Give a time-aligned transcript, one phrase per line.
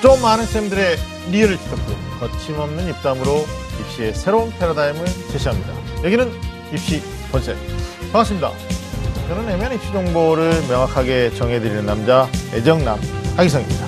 [0.00, 0.96] 좀 많은 쌤들의
[1.30, 3.44] 리얼 지적도 거침없는 입담으로
[3.80, 5.74] 입시의 새로운 패러다임을 제시합니다.
[6.02, 6.32] 여기는
[6.72, 7.56] 입시 본색.
[8.10, 8.50] 반갑습니다.
[9.28, 12.98] 저는 애매한 입시 정보를 명확하게 정해드리는 남자 애정남
[13.36, 13.86] 하기성입니다.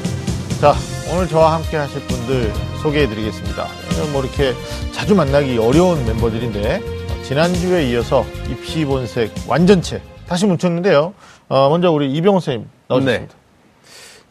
[0.60, 0.74] 자,
[1.12, 2.52] 오늘 저와 함께 하실 분들
[2.82, 3.66] 소개해드리겠습니다.
[4.12, 4.52] 뭐 이렇게
[4.92, 11.14] 자주 만나기 어려운 멤버들인데 어, 지난주에 이어서 입시 본색 완전체 다시 뭉쳤는데요.
[11.48, 13.34] 어, 먼저 우리 이병호 선생님 나오셨습니다.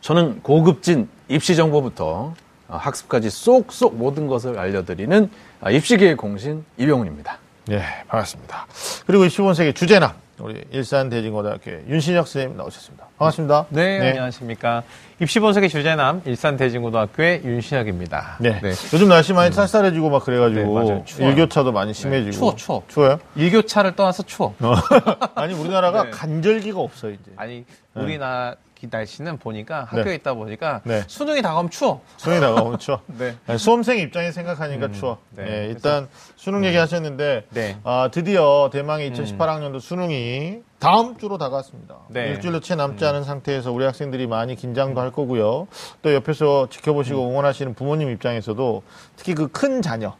[0.02, 2.34] 저는 고급진 입시 정보부터
[2.68, 5.30] 어, 학습까지 쏙쏙 모든 것을 알려드리는
[5.62, 7.38] 아, 입시계의 공신 이병훈입니다.
[7.68, 8.68] 네, 반갑습니다.
[9.06, 13.08] 그리고 입시 본색의 주제남 우리 일산대진고등학교 윤신혁 선생님 나오셨습니다.
[13.18, 13.68] 반갑습니다.
[13.70, 14.84] 네, 안녕하십니까.
[15.22, 18.38] 입시본색의 주제남 일산대진고등학교의 윤신혁입니다.
[18.40, 18.60] 네.
[18.94, 21.04] 요즘 날씨 많이 쌀쌀해지고 막 네, 그래가지고 맞아요.
[21.06, 21.30] 추워요.
[21.30, 22.84] 일교차도 많이 심해지고 추워, 추워.
[22.88, 23.20] 추워요?
[23.36, 24.56] 일교차를 떠나서 추워.
[25.36, 26.10] 아니 우리나라가 네.
[26.10, 27.32] 간절기가 없어 이제.
[27.36, 28.56] 아니, 우리나라 이
[28.90, 30.16] 날씨는 보니까 학교에 네.
[30.16, 31.04] 있다 보니까 네.
[31.08, 32.02] 수능이 다가오면 추워.
[32.18, 33.00] 수능이 다가오면 추워.
[33.18, 33.36] 네.
[33.58, 35.20] 수험생 입장에 생각하니까 추워.
[35.32, 35.46] 네.
[35.48, 37.78] 예, 일단 수능 얘기하셨는데 네.
[37.84, 41.96] 아, 드디어 대망의 2018학년도 수능이 다음 주로 다가왔습니다.
[42.10, 42.30] 네.
[42.30, 45.68] 일주일도 채 남지 않은 상태에서 우리 학생들이 많이 긴장도 할 거고요.
[46.02, 48.82] 또 옆에서 지켜보시고 응원하시는 부모님 입장에서도
[49.16, 50.16] 특히 그 큰 자녀,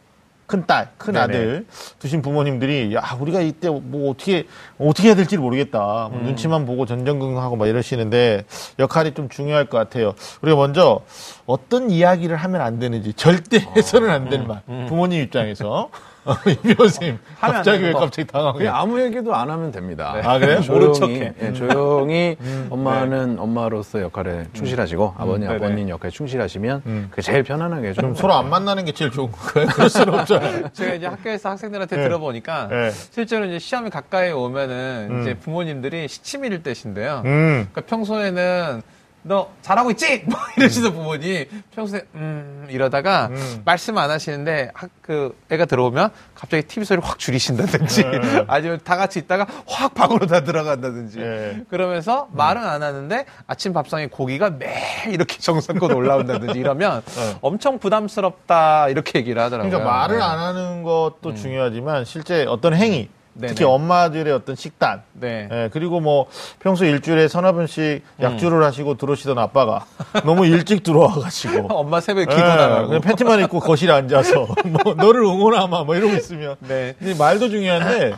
[0.52, 1.24] 큰 딸, 큰 네네.
[1.24, 1.66] 아들
[1.98, 4.46] 두신 부모님들이 야 우리가 이때 뭐 어떻게
[4.78, 6.10] 어떻게 해야 될지 모르겠다.
[6.12, 8.44] 뭐 눈치만 보고 전전긍긍하고 막 이러시는데
[8.78, 10.12] 역할이 좀 중요할 것 같아요.
[10.42, 11.00] 우리가 먼저
[11.46, 14.60] 어떤 이야기를 하면 안 되는지 절대 해서는 안 될 말.
[14.88, 15.88] 부모님 입장에서
[16.46, 17.98] 이비 선생님 하면 안 갑자기 왜 거.
[18.00, 18.68] 갑자기 당황해?
[18.68, 20.14] 아무 얘기도 안 하면 됩니다.
[20.22, 20.60] 아 그래요?
[20.68, 21.32] 모른 조용히, 척해.
[21.42, 22.36] 예, 조용히
[22.70, 25.54] 엄마는 엄마로서 역할에 충실하시고 아버님 네네.
[25.54, 29.68] 아버님 역할에 충실하시면 그게 제일 편안하게 좀 서로 안 만나는 게 제일 좋은 거예요?
[29.68, 30.68] 그럴 수는 없잖아요.
[30.74, 32.02] 제가 이제 학교에서 학생들한테 네.
[32.04, 32.90] 들어보니까 네.
[33.10, 35.22] 실제로 이제 시험이 가까이 오면은 음.
[35.22, 37.22] 이제 부모님들이 시치미를 떼신대요.
[37.24, 37.68] 음.
[37.72, 38.82] 그러니까 평소에는
[39.22, 40.24] 너 잘하고 있지?
[40.26, 43.62] 뭐 이러시던 부모님 평소에 음 이러다가 음.
[43.64, 48.44] 말씀 안 하시는데 학, 그 애가 들어오면 갑자기 TV 소리를 확 줄이신다든지 네.
[48.48, 51.62] 아니면 다 같이 있다가 확 방으로 다 들어간다든지 네.
[51.68, 57.36] 그러면서 말은 안 하는데 아침 밥상에 고기가 매일 이렇게 정성껏 올라온다든지 이러면 네.
[57.40, 59.70] 엄청 부담스럽다 이렇게 얘기를 하더라고요.
[59.70, 60.22] 그러니까 말을 네.
[60.22, 63.48] 안 하는 것도 중요하지만 실제 어떤 행위, 네네.
[63.54, 65.48] 특히 엄마들의 어떤 식단, 네.
[65.50, 66.26] 예, 그리고 뭐
[66.60, 69.86] 평소 일주일에 서너 번씩 약주를 하시고 들어오시던 아빠가
[70.24, 74.48] 너무 일찍 들어와가지고 엄마 새벽에 예, 기도 나가고 그냥 팬티만 입고 거실에 앉아서
[74.84, 76.94] 뭐 너를 응원하마 뭐 이러고 있으면 네.
[77.18, 78.12] 말도 중요한데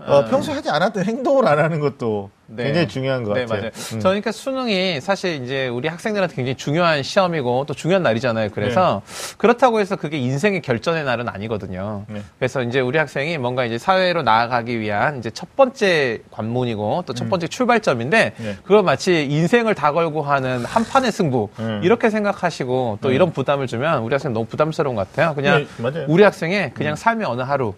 [0.00, 2.64] 어, 평소에 하지 않았던 행동을 안 하는 것도 네.
[2.64, 3.60] 굉장히 중요한 것 네, 같아요.
[3.60, 3.70] 맞아요.
[3.74, 4.00] 음.
[4.00, 8.48] 저는 그러니까 수능이 사실 이제 우리 학생들한테 굉장히 중요한 시험이고 또 중요한 날이잖아요.
[8.54, 9.02] 그래서
[9.36, 12.04] 그렇다고 해서 그게 인생의 결전의 날은 아니거든요.
[12.08, 12.22] 네.
[12.38, 17.28] 그래서 이제 우리 학생이 뭔가 이제 사회로 나아가기 위한 이제 첫 번째 관문이고 또 첫
[17.28, 18.44] 번째 출발점인데 음.
[18.44, 18.56] 네.
[18.62, 21.80] 그걸 마치 인생을 다 걸고 하는 한 판의 승부 음.
[21.82, 25.34] 이렇게 생각하시고 또 이런 부담을 주면 우리 학생 너무 부담스러운 것 같아요.
[25.34, 26.04] 그냥 네.
[26.08, 27.76] 우리 학생의 그냥 삶의 어느 하루라고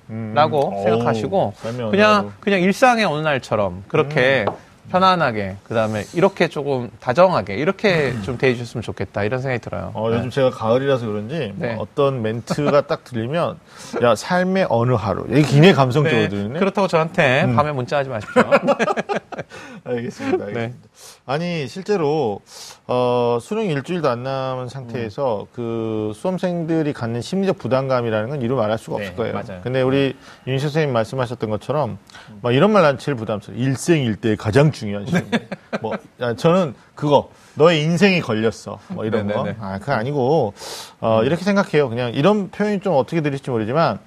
[0.78, 0.82] 음.
[0.84, 2.31] 생각하시고 어우, 그냥 하루.
[2.41, 4.44] 그냥 일상의 어느 날처럼 그렇게
[4.91, 9.93] 편안하게 그다음에 이렇게 조금 다정하게 이렇게 좀 대해주셨으면 좋겠다 이런 생각이 들어요.
[9.95, 11.75] 어, 요즘 제가 가을이라서 그런지 네.
[11.75, 13.59] 뭐 어떤 멘트가 딱 들리면
[14.03, 16.59] 야 삶의 어느 하루 이게 굉장히 감성적으로 네, 들리네.
[16.59, 18.43] 그렇다고 저한테 밤에 문자하지 마십시오.
[18.43, 18.75] 알겠습니다.
[19.84, 20.47] 알겠습니다.
[20.47, 20.75] 네.
[21.27, 22.41] 아니 실제로
[22.87, 28.99] 어, 수능 일주일도 안 남은 상태에서 그 수험생들이 갖는 심리적 부담감이라는 건 이루 말할 수가
[28.99, 29.34] 네, 없을 거예요.
[29.34, 29.61] 맞아요.
[29.62, 31.99] 근데 우리 윤 선생님 말씀하셨던 것처럼
[32.43, 33.61] 막 이런 말 난 제일 부담스러워.
[33.61, 35.31] 일생일대 가장 중요한 시험.
[35.31, 35.49] 네.
[35.83, 38.79] 뭐 야, 저는 그거 너의 인생이 걸렸어.
[38.89, 39.43] 뭐 이런 네, 거.
[39.45, 39.57] 네.
[39.61, 40.55] 아, 그거 아니고
[41.01, 41.89] 어, 이렇게 생각해요.
[41.89, 43.99] 그냥 이런 표현이 좀 어떻게 들릴지 모르지만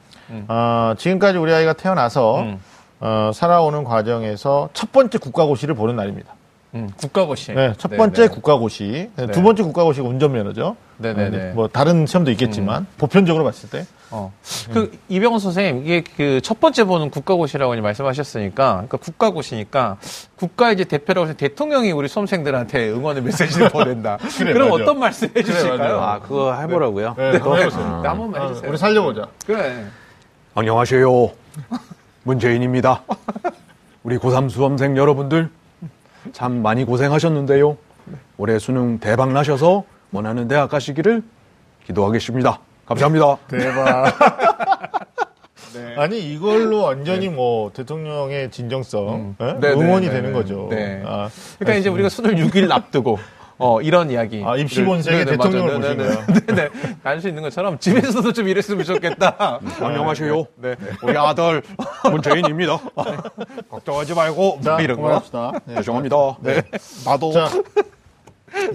[0.47, 2.59] 어, 지금까지 우리 아이가 태어나서 음.
[2.99, 6.33] 어, 살아오는 과정에서 첫 번째 국가고시를 보는 날입니다.
[6.75, 7.53] 음, 국가고시.
[7.53, 8.27] 네, 첫 네, 번째 네.
[8.27, 9.09] 국가고시.
[9.15, 10.75] 네, 두 번째 국가고시가 운전면허죠.
[10.97, 11.29] 네네네.
[11.37, 13.85] 네, 뭐 다른 시험도 있겠지만 보편적으로 봤을 때.
[14.09, 14.31] 어.
[14.73, 19.97] 그 이병헌 선생님 이게 그 첫 번째 보는 국가고시라고 말씀하셨으니까 그러니까 국가고시니까
[20.35, 24.17] 국가 이제 대표라고 해서 대통령이 우리 수험생들한테 응원의 메시지를 보낸다.
[24.37, 24.83] 그래, 그럼 맞아.
[24.83, 25.77] 어떤 말씀 해주실까요?
[25.77, 25.99] 맞아요.
[26.01, 27.15] 아 그거 해보라고요?
[27.17, 27.99] 네, 한번 해보세요.
[28.01, 28.69] 네, 한 번만 아, 해주세요.
[28.69, 29.27] 우리 살려보자.
[29.45, 29.85] 그래.
[30.55, 31.31] 안녕하세요.
[32.23, 33.01] 문재인입니다.
[34.03, 35.49] 우리 고3 수험생 여러분들
[36.31, 37.77] 참 많이 고생하셨는데요.
[38.37, 41.23] 올해 수능 대박 나셔서 원하는 대학 가시기를
[41.85, 42.59] 기도하겠습니다.
[42.85, 43.37] 감사합니다.
[43.47, 44.05] 대박.
[45.73, 45.95] 네.
[45.97, 49.57] 아니 이걸로 완전히 뭐 대통령의 진정성 예?
[49.59, 50.67] 네, 응원이 네, 되는 네, 거죠.
[50.69, 51.01] 네.
[51.03, 53.17] 아, 그러니까 이제 우리가 수능 6일 앞두고
[53.57, 54.43] 어, 이런 이야기.
[54.45, 55.95] 아, 입시본색의 네, 네, 대통령을 맞아요.
[55.95, 56.69] 네, 모신 네, 네, 네.
[57.03, 59.59] 알수 있는 것처럼 집에서도 좀 이랬으면 좋겠다.
[59.79, 60.45] 안녕하세요.
[60.57, 60.75] 네.
[61.03, 61.61] 우리 아들
[62.09, 62.79] 문재인입니다.
[63.69, 65.03] 걱정하지 말고 자, 이런 거.
[65.03, 65.51] 그만합시다.
[65.65, 65.75] 네.
[65.75, 66.15] 죄송합니다.
[66.41, 66.61] 네.
[67.05, 67.49] 나도 자,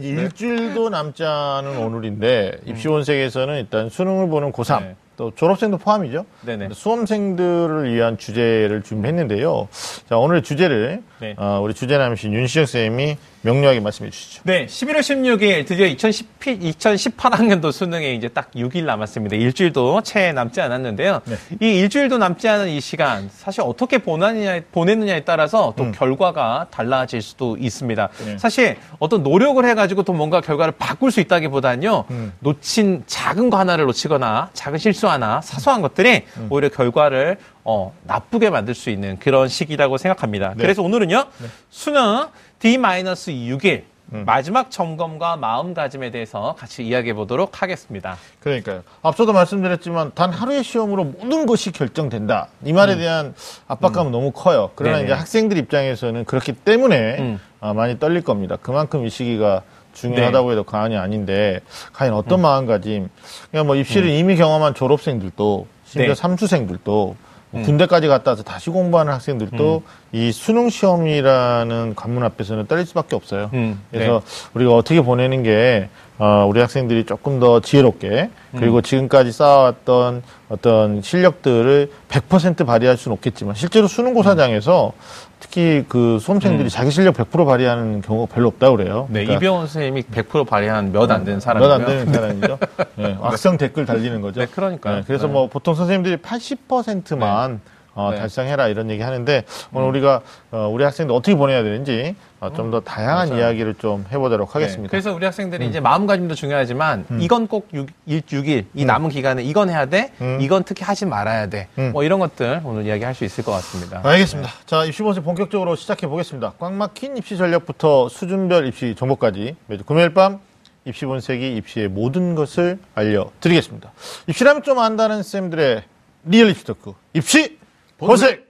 [0.00, 4.96] 일주일도 남지 않은 오늘인데 입시원색에서는 일단 수능을 보는 고3 네.
[5.16, 6.24] 또 졸업생도 포함이죠.
[6.42, 6.68] 네네.
[6.72, 9.68] 수험생들을 위한 주제를 준비했는데요.
[10.08, 11.34] 자 오늘 주제를 네.
[11.36, 14.42] 어, 우리 주제남이신 윤시영 쌤이 명료하게 말씀해 주시죠.
[14.44, 19.36] 네, 11월 16일 드디어 2010, 2018학년도 수능에 이제 딱 6일 남았습니다.
[19.36, 21.20] 일주일도 채 남지 않았는데요.
[21.24, 21.36] 네.
[21.60, 27.56] 이 일주일도 남지 않은 이 시간 사실 어떻게 보냈느냐에, 보냈느냐에 따라서 또 결과가 달라질 수도
[27.56, 28.08] 있습니다.
[28.20, 28.24] 음.
[28.26, 28.38] 네.
[28.38, 32.04] 사실 어떤 노력을 해가지고 또 뭔가 결과를 바꿀 수 있다기보다는요.
[32.10, 32.32] 음.
[32.40, 36.48] 놓친 작은 거 하나를 놓치거나 작은 실수 하나 사소한 것들이 음.
[36.50, 40.54] 오히려 결과를 어, 나쁘게 만들 수 있는 그런 시기라고 생각합니다.
[40.56, 40.62] 네.
[40.62, 41.26] 그래서 오늘은요.
[41.68, 42.26] 수능
[42.60, 43.84] D-6일
[44.14, 44.24] 음.
[44.24, 48.16] 마지막 점검과 마음가짐에 대해서 같이 이야기해 보도록 하겠습니다.
[48.40, 48.82] 그러니까요.
[49.02, 52.48] 앞서도 말씀드렸지만 단 하루의 시험으로 모든 것이 결정된다.
[52.64, 53.34] 이 말에 대한
[53.66, 54.70] 압박감은 너무 커요.
[54.76, 55.00] 그러나 음.
[55.00, 55.08] 네네.
[55.08, 57.40] 이제 학생들 입장에서는 그렇기 때문에 음.
[57.60, 58.56] 아, 많이 떨릴 겁니다.
[58.60, 59.62] 그만큼 이 시기가
[59.92, 61.60] 중요하다고 해도 과언이 아닌데
[61.92, 63.08] 과연 어떤 마음가짐?
[63.50, 66.14] 그냥 뭐 입시를 이미 경험한 졸업생들도 심지어 네.
[66.14, 67.16] 삼수생들도
[67.50, 73.50] 뭐 군대까지 갔다 와서 다시 공부하는 학생들도 이 수능 시험이라는 관문 앞에서는 떨릴 수밖에 없어요.
[73.54, 74.22] 음, 그래서
[74.54, 81.90] 우리가 어떻게 보내는 게 어, 우리 학생들이 조금 더 지혜롭게 그리고 지금까지 쌓아왔던 어떤 실력들을
[82.08, 84.92] 100% 발휘할 수는 없겠지만 실제로 수능 고사장에서
[85.40, 89.06] 특히 그 수험생들이 자기 실력 100% 발휘하는 경우가 별로 없다고 그래요.
[89.08, 91.78] 네, 그러니까 이병헌 선생님이 100% 발휘한 몇 안 되는 사람이고요.
[91.78, 92.58] 몇안 되는 사람이죠.
[92.96, 94.40] 네, 악성 댓글 달리는 거죠.
[94.40, 95.02] 네, 그러니까요.
[95.06, 95.32] 그래서 네.
[95.32, 97.60] 뭐 보통 선생님들이 80%만
[97.98, 98.18] 어, 네.
[98.18, 100.20] 달성해라 이런 얘기 하는데 오늘 우리가
[100.52, 104.88] 어, 우리 학생들 어떻게 보내야 되는지 어, 좀더 다양한 이야기를 좀 해보도록 네, 하겠습니다.
[104.88, 109.68] 그래서 우리 학생들이 이제 마음가짐도 중요하지만 이건 꼭 6, 일 6일 이 남은 기간에 이건
[109.68, 110.38] 해야 돼, 음.
[110.40, 111.66] 이건 특히 하지 말아야 돼.
[111.78, 111.90] 음.
[111.92, 114.00] 뭐 이런 것들 오늘 이야기할 수 있을 것 같습니다.
[114.04, 114.48] 알겠습니다.
[114.64, 116.52] 자, 입시 본색 본격적으로 시작해 보겠습니다.
[116.60, 120.38] 꽉 막힌 입시 전략부터 수준별 입시 정보까지 매주 금요일 밤
[120.84, 123.90] 입시 본색이 입시의 모든 것을 알려드리겠습니다.
[124.28, 125.82] 입시라면 좀 안다는 쌤들의
[126.26, 126.92] real 입시 talk.
[127.14, 127.57] 입시
[127.98, 128.48] 본색!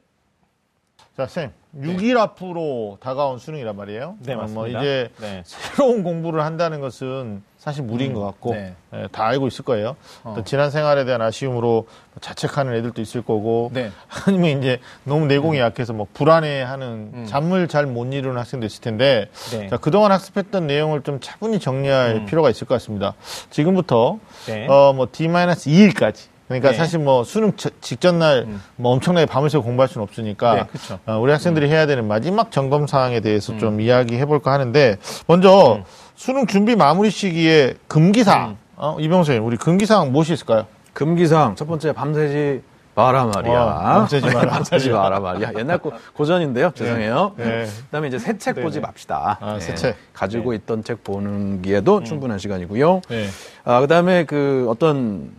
[1.17, 1.50] 자, 쌤.
[1.77, 4.17] 6일 앞으로 다가온 수능이란 말이에요.
[4.21, 4.81] 네, 어, 뭐 맞습니다.
[4.81, 5.43] 이제 네.
[5.45, 8.75] 새로운 공부를 한다는 것은 사실 무리인 것 같고 네.
[8.95, 9.97] 예, 다 알고 있을 거예요.
[10.23, 10.35] 어.
[10.37, 11.87] 또 지난 생활에 대한 아쉬움으로
[12.21, 13.91] 자책하는 애들도 있을 거고 네.
[14.27, 19.69] 아니면 이제 너무 내공이 약해서 뭐 불안해하는 잠을 잘 못 이루는 학생도 있을 텐데 네.
[19.69, 23.15] 자, 그동안 학습했던 내용을 좀 차분히 정리할 필요가 있을 것 같습니다.
[23.51, 24.67] 지금부터 네.
[24.69, 26.77] 어, 뭐 D-2일까지 그러니까 네.
[26.77, 28.49] 사실 뭐 수능 저- 직전 날뭐
[28.93, 30.99] 엄청나게 밤을 새고 공부할 수는 없으니까 네, 그쵸.
[31.06, 34.97] 어, 우리 학생들이 해야 되는 마지막 점검 사항에 대해서 좀 이야기해 볼까 하는데
[35.27, 35.81] 먼저
[36.17, 40.67] 수능 준비 마무리 시기에 금기사항 어, 이병수 선생님 우리 금기사항 무엇이 있을까요?
[40.95, 42.62] 금기상 첫 번째 밤새지
[42.94, 43.62] 마라 말이야.
[43.62, 45.53] 어, 밤새지 마라 밤새지 마라 말이야.
[45.56, 46.73] 옛날 고, 고전인데요.
[46.75, 47.35] 죄송해요.
[47.37, 47.67] 네.
[47.87, 48.87] 그다음에 이제 새책 네, 보지 네.
[48.87, 49.39] 맙시다.
[49.41, 49.97] 아, 새 책.
[50.12, 53.03] 가지고 있던 책 보는 기에도 충분한 시간이고요.
[53.09, 53.27] 네.
[53.65, 55.31] 아, 그다음에 그 어떤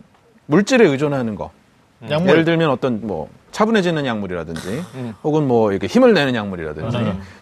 [0.50, 1.50] 물질에 의존하는 거.
[2.08, 2.30] 약물.
[2.30, 4.82] 예를 들면 어떤 뭐 차분해지는 약물이라든지
[5.22, 6.96] 혹은 뭐 이렇게 힘을 내는 약물이라든지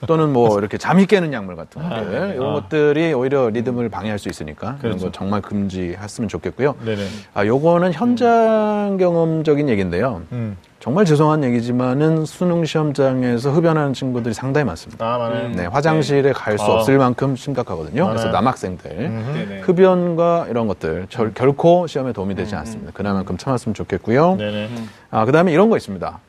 [0.07, 4.77] 또는 뭐 이렇게 잠이 깨는 약물 같은 것들 이런 것들이 오히려 리듬을 방해할 수 있으니까
[4.81, 5.07] 그런 그렇죠.
[5.07, 6.75] 거 정말 금지했으면 좋겠고요.
[6.85, 7.07] 네네.
[7.35, 10.23] 아, 요거는 현장 경험적인 얘기인데요.
[10.33, 10.57] 음.
[10.81, 15.05] 정말 죄송한 얘기지만은 수능 시험장에서 흡연하는 친구들이 상당히 많습니다.
[15.05, 15.49] 아, 많아요.
[15.49, 16.75] 네, 화장실에 갈수 아.
[16.77, 18.07] 없을 만큼 심각하거든요.
[18.07, 18.33] 그래서 많아요.
[18.33, 19.31] 남학생들 음.
[19.35, 19.61] 네네.
[19.63, 22.93] 흡연과 이런 것들 절, 결코 시험에 도움이 되지 않습니다.
[22.93, 24.37] 그나만큼 참았으면 좋겠고요.
[24.37, 24.69] 네네.
[25.11, 26.21] 아, 그다음에 이런 거 있습니다.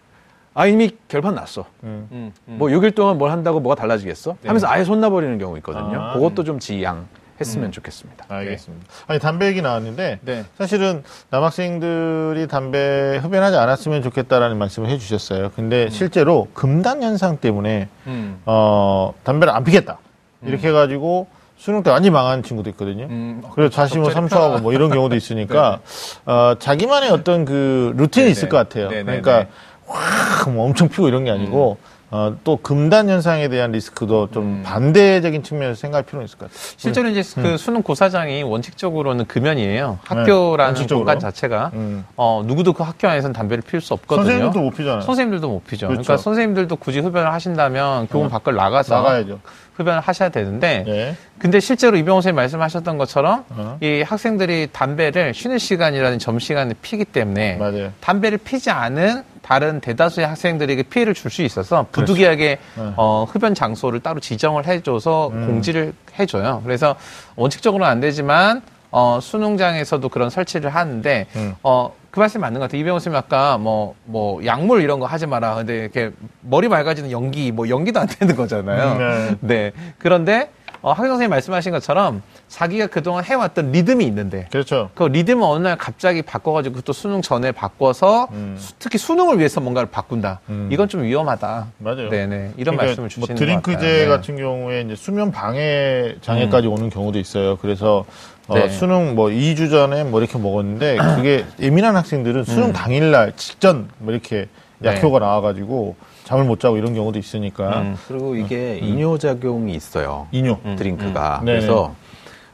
[0.56, 1.66] 아, 이미 결판 났어.
[1.84, 2.08] 음.
[2.12, 2.56] 음, 음.
[2.58, 4.36] 뭐 6일 동안 뭘 한다고 뭐가 달라지겠어?
[4.44, 6.02] 하면서 아예 손 놔버리는 경우 있거든요.
[6.02, 6.14] 아.
[6.14, 7.06] 그것도 좀 지양
[7.40, 8.26] 했으면 좋겠습니다.
[8.28, 8.86] 알겠습니다.
[9.08, 10.46] 아니 담배 얘기 나왔는데 네.
[10.58, 15.52] 사실은 남학생들이 담배 흡연하지 않았으면 좋겠다라는 말씀을 해주셨어요.
[15.56, 18.42] 근데 실제로 금단 현상 때문에 음.
[18.46, 20.00] 어 담배를 안 피겠다
[20.44, 21.28] 이렇게 해가지고
[21.58, 23.06] 수능 때 완전히 망한 친구도 있거든요.
[23.10, 23.42] 음.
[23.54, 25.80] 그래서 다시 뭐 삼수하고 뭐 이런 경우도 있으니까
[26.26, 28.32] 어, 자기만의 어떤 그 루틴이 네네.
[28.32, 28.90] 있을 것 같아요.
[28.90, 29.22] 네네네.
[29.22, 29.52] 그러니까
[29.86, 31.78] 확 뭐 엄청 피고 이런 게 아니고
[32.12, 36.74] 어, 또 금단 현상에 대한 리스크도 좀 반대적인 측면에서 생각할 필요는 있을 것 같아요.
[36.78, 39.92] 실제로 이제 그 수능 고사장이 원칙적으로는 금연이에요.
[39.92, 41.06] 네, 학교라는 원칙적으로.
[41.06, 42.06] 공간 자체가 음.
[42.16, 44.26] 어 누구도 그 학교 안에서는 담배를 피울 수 없거든요.
[44.26, 45.02] 선생님도 못 피잖아요.
[45.02, 45.88] 선생님들도 못 피죠.
[45.88, 46.12] 그 그렇죠.
[46.12, 48.30] 러니까 선생님들도 굳이 흡연을 하신다면 교문 어.
[48.30, 49.40] 밖을 나가서 나가야죠.
[49.76, 51.16] 흡연을 하셔야 되는데 네.
[51.38, 53.78] 근데 실제로 이병호 선생님 말씀하셨던 것처럼 어.
[53.82, 57.92] 이 학생들이 담배를 쉬는 시간이라는 점심시간에 피기 때문에 맞아요.
[58.02, 62.94] 담배를 피지 않은 다른 대다수의 학생들에게 피해를 줄 수 있어서 부득이하게 네.
[62.98, 65.48] 어, 흡연 장소를 따로 지정을 해줘서 음.
[65.48, 66.62] 공지를 해줘요.
[66.64, 66.96] 그래서
[67.36, 71.56] 원칙적으로는 안 되지만 어, 수능장에서도 그런 설치를 하는데 음.
[71.64, 72.82] 어, 그 말씀 맞는 것 같아요.
[72.82, 75.56] 이병호 선생님 아까 뭐, 뭐, 약물 이런 거 하지 마라.
[75.56, 78.98] 근데 이렇게 머리 맑아지는 연기, 뭐, 연기도 안 되는 거잖아요.
[78.98, 79.72] 음, 네.
[80.00, 80.50] 그런데,
[80.82, 84.90] 어, 학생 선생님 말씀하신 것처럼 자기가 그동안 해왔던 리듬이 있는데 그렇죠.
[84.96, 88.56] 그 리듬을 어느 날 갑자기 바꿔가지고 또 수능 전에 바꿔서 음.
[88.58, 90.40] 수- 특히 수능을 위해서 뭔가를 바꾼다.
[90.50, 90.70] 음.
[90.72, 91.68] 이건 좀 위험하다.
[91.80, 92.10] 맞아요.
[92.10, 92.36] 네네.
[92.56, 93.86] 이런 그러니까 말씀을 주시는 뭐것 드링크제.
[93.86, 94.04] 네.
[94.06, 94.10] 음.
[94.10, 97.58] 같은 경우에 이제 수면 방해 장애까지 오는 경우도 있어요.
[97.58, 98.06] 그래서
[98.48, 98.70] 어, 네.
[98.70, 104.38] 수능 뭐 2주 전에 뭐 이렇게 먹었는데 그게 예민한 학생들은 수능 당일날 직전 뭐 이렇게
[104.38, 104.48] 음.
[104.80, 104.90] 네.
[104.96, 105.96] 약효가 나와가지고
[106.30, 107.98] 잠을 못 자고 이런 경우도 있으니까 음.
[108.08, 110.28] 그리고 이게 이뇨 작용이 있어요.
[110.32, 110.60] 이뇨.
[110.78, 111.40] 드링크가.
[111.40, 111.46] 음.
[111.46, 111.96] 그래서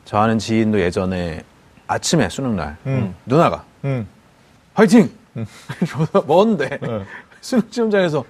[0.05, 1.41] 저 아는 지인도 예전에
[1.85, 3.13] 아침에 수능날 음.
[3.25, 4.07] 누나가 음.
[4.75, 5.11] 화이팅!
[5.35, 5.45] 네.
[7.41, 8.23] 수능 시험장에서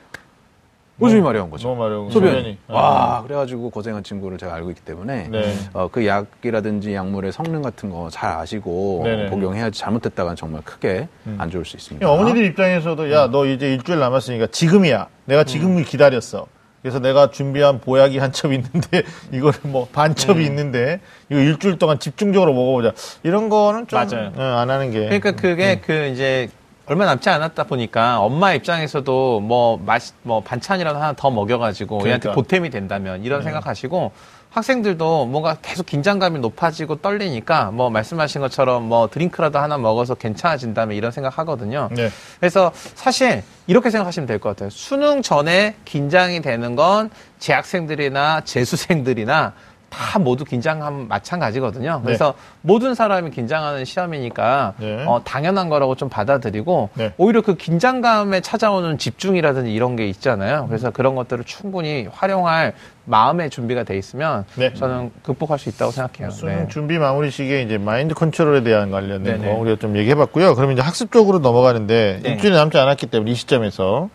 [0.97, 1.67] 오줌이 마려운 거죠.
[1.67, 2.57] 너무 마려운 소변이.
[2.69, 2.73] 아.
[2.73, 5.53] 와, 그래가지고 고생한 친구를 제가 알고 있기 때문에 네.
[5.73, 9.29] 어, 그 약이라든지 약물의 성능 같은 거 잘 아시고 네네.
[9.29, 12.09] 복용해야지 잘못됐다가는 정말 크게 안 좋을 수 있습니다.
[12.09, 15.07] 어머니들 입장에서도 야너 이제 일주일 남았으니까 지금이야.
[15.25, 16.47] 내가 지금을 기다렸어.
[16.81, 21.99] 그래서 내가 준비한 보약이 한 첩 있는데 이거를 뭐 반 첩이 있는데 이거 일주일 동안
[21.99, 22.93] 집중적으로 먹어보자.
[23.23, 24.31] 이런 거는 좀 맞아요.
[24.35, 25.05] 어, 안 하는 게.
[25.05, 26.47] 그러니까 그게 그 이제
[26.87, 32.33] 얼마 남지 않았다 보니까 엄마 입장에서도 뭐 맛, 뭐 반찬이라도 하나 더 먹여가지고 얘한테 그러니까.
[32.33, 34.11] 보탬이 된다면 이런 생각하시고
[34.51, 41.11] 학생들도 뭔가 계속 긴장감이 높아지고 떨리니까 뭐 말씀하신 것처럼 뭐 드링크라도 하나 먹어서 괜찮아진다면 이런
[41.11, 41.89] 생각하거든요.
[41.91, 42.09] 네.
[42.39, 44.69] 그래서 사실 이렇게 생각하시면 될 것 같아요.
[44.69, 49.53] 수능 전에 긴장이 되는 건 재학생들이나 재수생들이나
[49.95, 52.01] 다 모두 긴장하면 마찬가지거든요.
[52.03, 55.05] 그래서 모든 사람이 긴장하는 시험이니까 네.
[55.07, 57.13] 어, 당연한 거라고 좀 받아들이고 네.
[57.17, 60.65] 오히려 그 긴장감에 찾아오는 집중이라든지 이런 게 있잖아요.
[60.67, 62.73] 그래서 그런 것들을 충분히 활용할
[63.05, 64.73] 마음의 준비가 돼 있으면 네.
[64.73, 66.31] 저는 극복할 수 있다고 생각해요.
[66.31, 66.67] 수능 네.
[66.67, 69.43] 준비 마무리 시기에 이제 마인드 컨트롤에 대한 관련된.
[69.43, 70.55] 거 우리가 좀 얘기해봤고요.
[70.55, 72.29] 그럼 이제 학습적으로 넘어가는데 네.
[72.31, 74.09] 일주일이 남지 않았기 때문에 이 시점에서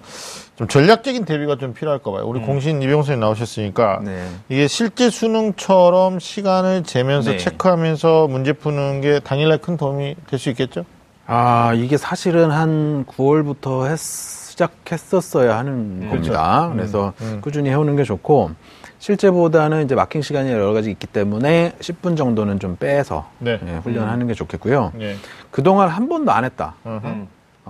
[0.61, 2.25] 좀 전략적인 대비가 좀 필요할 거 봐요.
[2.27, 4.27] 우리 공신 이병호 선생님 나오셨으니까 네.
[4.51, 7.39] 이게 실제 수능처럼 시간을 재면서 네.
[7.39, 10.85] 체크하면서 문제 푸는 게 당일날 큰 도움이 될 수 있겠죠?
[11.27, 16.71] 아, 이게 사실은 한 9월부터 했, 시작했었어야 하는 겁니다.
[16.75, 17.39] 그래서 음.
[17.41, 18.51] 꾸준히 해오는 게 좋고,
[18.99, 23.59] 실제보다는 이제 마킹 시간이 여러 가지 있기 때문에 10분 정도는 좀 빼서 네.
[23.67, 24.93] 예, 훈련하는 게 좋겠고요.
[24.95, 25.17] 네.
[25.51, 26.75] 그동안 한 번도 안 했다.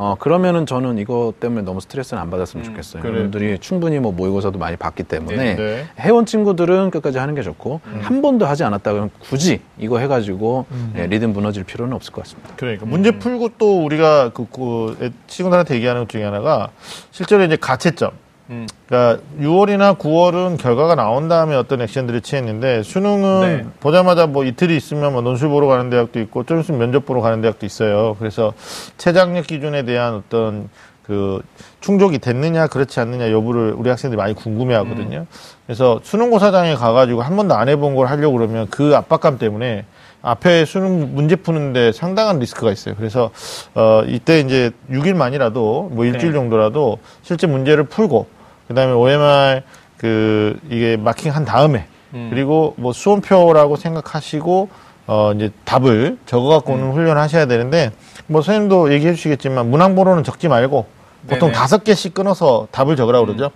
[0.00, 0.02] 음.
[0.02, 3.02] 어, 그러면은 저는 이거 때문에 너무 스트레스는 안 받았으면 좋겠어요.
[3.02, 3.16] 그래요.
[3.16, 5.84] 여러분들이 충분히 뭐 모의고사도 많이 봤기 때문에 네, 네.
[6.00, 10.64] 해온 친구들은 끝까지 하는 게 좋고 한 번도 하지 않았다 그러면 굳이 이거 해가지고
[10.96, 12.50] 예, 리듬 무너질 필요는 없을 것 같습니다.
[12.56, 16.70] 그러니까 문제 풀고 또 우리가 그, 그 애- 친구들한테 얘기하는 것 중에 하나가
[17.10, 18.10] 실제로 이제 가채점.
[18.50, 18.66] 음.
[18.86, 23.66] 그러니까 6월이나 9월은 결과가 나온 다음에 어떤 액션들을 취했는데 수능은 네.
[23.78, 27.40] 보자마자 뭐 이틀이 있으면 뭐 논술 보러 가는 대학도 있고 좀 있으면 면접 보러 가는
[27.40, 28.16] 대학도 있어요.
[28.18, 28.52] 그래서
[28.98, 30.68] 최장력 기준에 대한 어떤
[31.04, 31.40] 그
[31.80, 35.26] 충족이 됐느냐 그렇지 않느냐 여부를 우리 학생들이 많이 궁금해 하거든요.
[35.66, 39.86] 그래서 수능고사장에 가가지고 한 번도 안 해본 걸 하려고 그러면 그 압박감 때문에
[40.22, 42.94] 앞에 수능 문제 푸는데 상당한 리스크가 있어요.
[42.96, 43.30] 그래서
[43.74, 46.38] 어 이때 이제 6일만이라도 뭐 일주일 네.
[46.38, 48.26] 정도라도 실제 문제를 풀고
[48.70, 49.62] 그다음에 OMR
[49.96, 52.28] 그 이게 마킹 한 다음에 음.
[52.30, 54.68] 그리고 뭐 수험표라고 생각하시고
[55.08, 56.92] 어 이제 답을 적어 갖고 음.
[56.92, 57.90] 훈련하셔야 되는데
[58.28, 60.86] 뭐 선생님도 얘기해 주시겠지만 문항 번호는 적지 말고
[61.28, 61.52] 보통.
[61.52, 63.50] 다섯 개씩 끊어서 답을 적으라고 그러죠.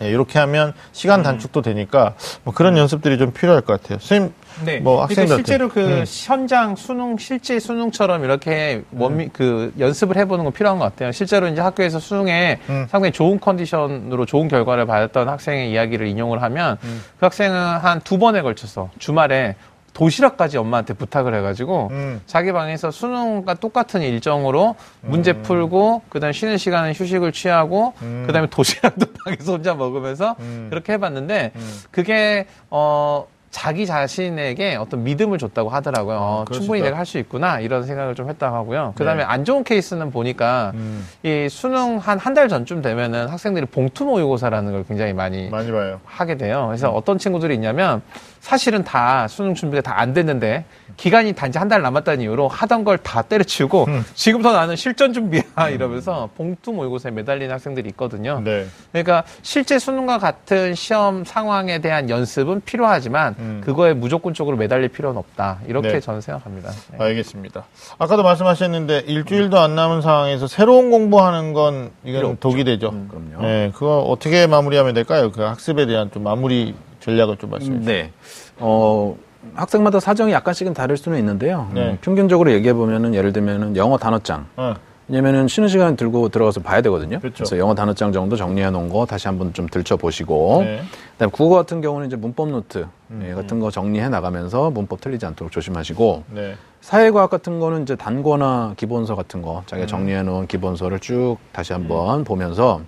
[0.00, 3.98] 예, 이렇게 하면 시간 단축도 되니까 뭐 그런 연습들이 좀 필요할 것 같아요.
[3.98, 4.32] 선생님
[4.64, 4.78] 네.
[4.80, 5.42] 뭐 그러니까 학생들한테.
[5.42, 6.04] 실제로 그 음.
[6.06, 11.12] 현장 수능 실제 수능처럼 이렇게 원미 그 연습을 해보는 건 필요한 것 같아요.
[11.12, 12.86] 실제로 이제 학교에서 수능에 음.
[12.90, 17.02] 상당히 좋은 컨디션으로 좋은 결과를 받았던 학생의 이야기를 인용을 하면 음.
[17.18, 19.54] 그 학생은 한 두 번에 걸쳐서 주말에
[19.92, 22.20] 도시락까지 엄마한테 부탁을 해가지고 음.
[22.26, 28.24] 자기 방에서 수능과 똑같은 일정으로 문제 풀고 그다음 쉬는 시간은 휴식을 취하고 음.
[28.26, 30.68] 그다음에 도시락도 방에서 혼자 먹으면서 음.
[30.70, 31.80] 그렇게 해봤는데 음.
[31.90, 36.16] 그게 어 자기 자신에게 어떤 믿음을 줬다고 하더라고요.
[36.18, 36.80] 어, 그럴 수 충분히.
[36.80, 38.94] 내가 할 수 있구나 이런 생각을 좀 했다고 하고요.
[38.96, 39.28] 그다음에 네.
[39.28, 44.72] 안 좋은 케이스는 보니까 음, 이 수능 한 한 달 전쯤 되면은 학생들이 봉투 모의고사라는
[44.72, 46.00] 걸 굉장히 많이 많이 봐요.
[46.06, 46.64] 하게 돼요.
[46.68, 48.00] 그래서 어떤 친구들이 있냐면
[48.42, 50.64] 사실은 다 수능 준비가 다 안 됐는데
[50.96, 56.28] 기간이 단지 한 달 남았다는 이유로 하던 걸 다 때려치우고 지금부터 나는 실전 준비야 이러면서
[56.36, 58.40] 봉투 모의고사에 매달리는 학생들이 있거든요.
[58.44, 58.66] 네.
[58.90, 63.60] 그러니까 실제 수능과 같은 시험 상황에 대한 연습은 필요하지만 음.
[63.64, 65.60] 그거에 무조건적으로 매달릴 필요는 없다.
[65.68, 66.00] 이렇게 네.
[66.00, 66.70] 저는 생각합니다.
[66.90, 66.98] 네.
[66.98, 67.64] 알겠습니다.
[67.98, 72.90] 아까도 말씀하셨는데 일주일도 안 남은 상황에서 새로운 공부하는 건 이건 독이 되죠.
[73.08, 73.40] 그럼요.
[73.46, 75.30] 네, 그거 어떻게 마무리하면 될까요?
[75.32, 77.94] 그 학습에 대한 좀 마무리 전략을 좀 말씀해 주세요.
[77.94, 78.12] 네.
[78.58, 79.16] 어,
[79.54, 81.68] 학생마다 사정이 약간씩은 다를 수는 있는데요.
[81.74, 81.90] 네.
[81.90, 84.74] 음, 평균적으로 얘기해 보면은 예를 들면은 영어 단어장 어,
[85.08, 87.18] 왜냐면은 쉬는 시간 들고 들어가서 봐야 되거든요.
[87.18, 87.38] 그렇죠.
[87.38, 90.62] 그래서 영어 단어장 정도 정리해 놓은 거 다시 한번 좀 들춰 보시고.
[90.64, 90.80] 네.
[91.12, 93.26] 그다음에 국어 같은 경우는 이제 문법 노트 음.
[93.28, 96.24] 예, 같은 거 정리해 나가면서 문법 틀리지 않도록 조심하시고.
[96.30, 96.54] 네.
[96.80, 99.62] 사회과학 같은 거는 이제 단권화 기본서 같은 거 음.
[99.66, 102.80] 자기가 정리해 놓은 기본서를 쭉 다시 한번 보면서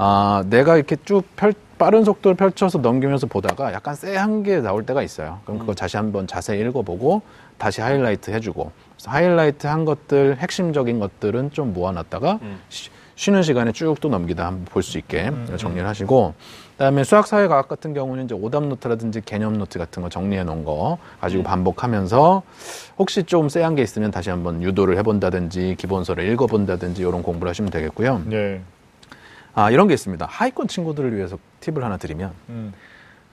[0.00, 5.02] 아 내가 이렇게 쭉 펼, 빠른 속도를 펼쳐서 넘기면서 보다가 약간 쎄한 게 나올 때가
[5.02, 5.40] 있어요.
[5.44, 5.60] 그럼 음.
[5.60, 7.22] 그거 다시 한번 자세히 읽어보고
[7.58, 8.70] 다시 하이라이트 해주고
[9.04, 12.60] 하이라이트 한 것들 핵심적인 것들은 좀 모아놨다가 음.
[12.68, 16.34] 쉬- 쉬는 시간에 쭉 또 넘기다 한번 볼 수 있게 정리를 하시고
[16.72, 20.98] 그다음에 수학 사회과학 같은 경우는 이제 오답 노트라든지 개념 노트 같은 거 정리해 놓은 거
[21.20, 22.42] 가지고 반복하면서
[23.00, 28.22] 혹시 좀 쎄한 게 있으면 다시 한번 유도를 해본다든지 기본서를 읽어본다든지 이런 공부를 하시면 되겠고요.
[28.26, 28.60] 네.
[29.58, 30.24] 아 이런 게 있습니다.
[30.30, 32.72] 하위권 친구들을 위해서 팁을 하나 드리면 음.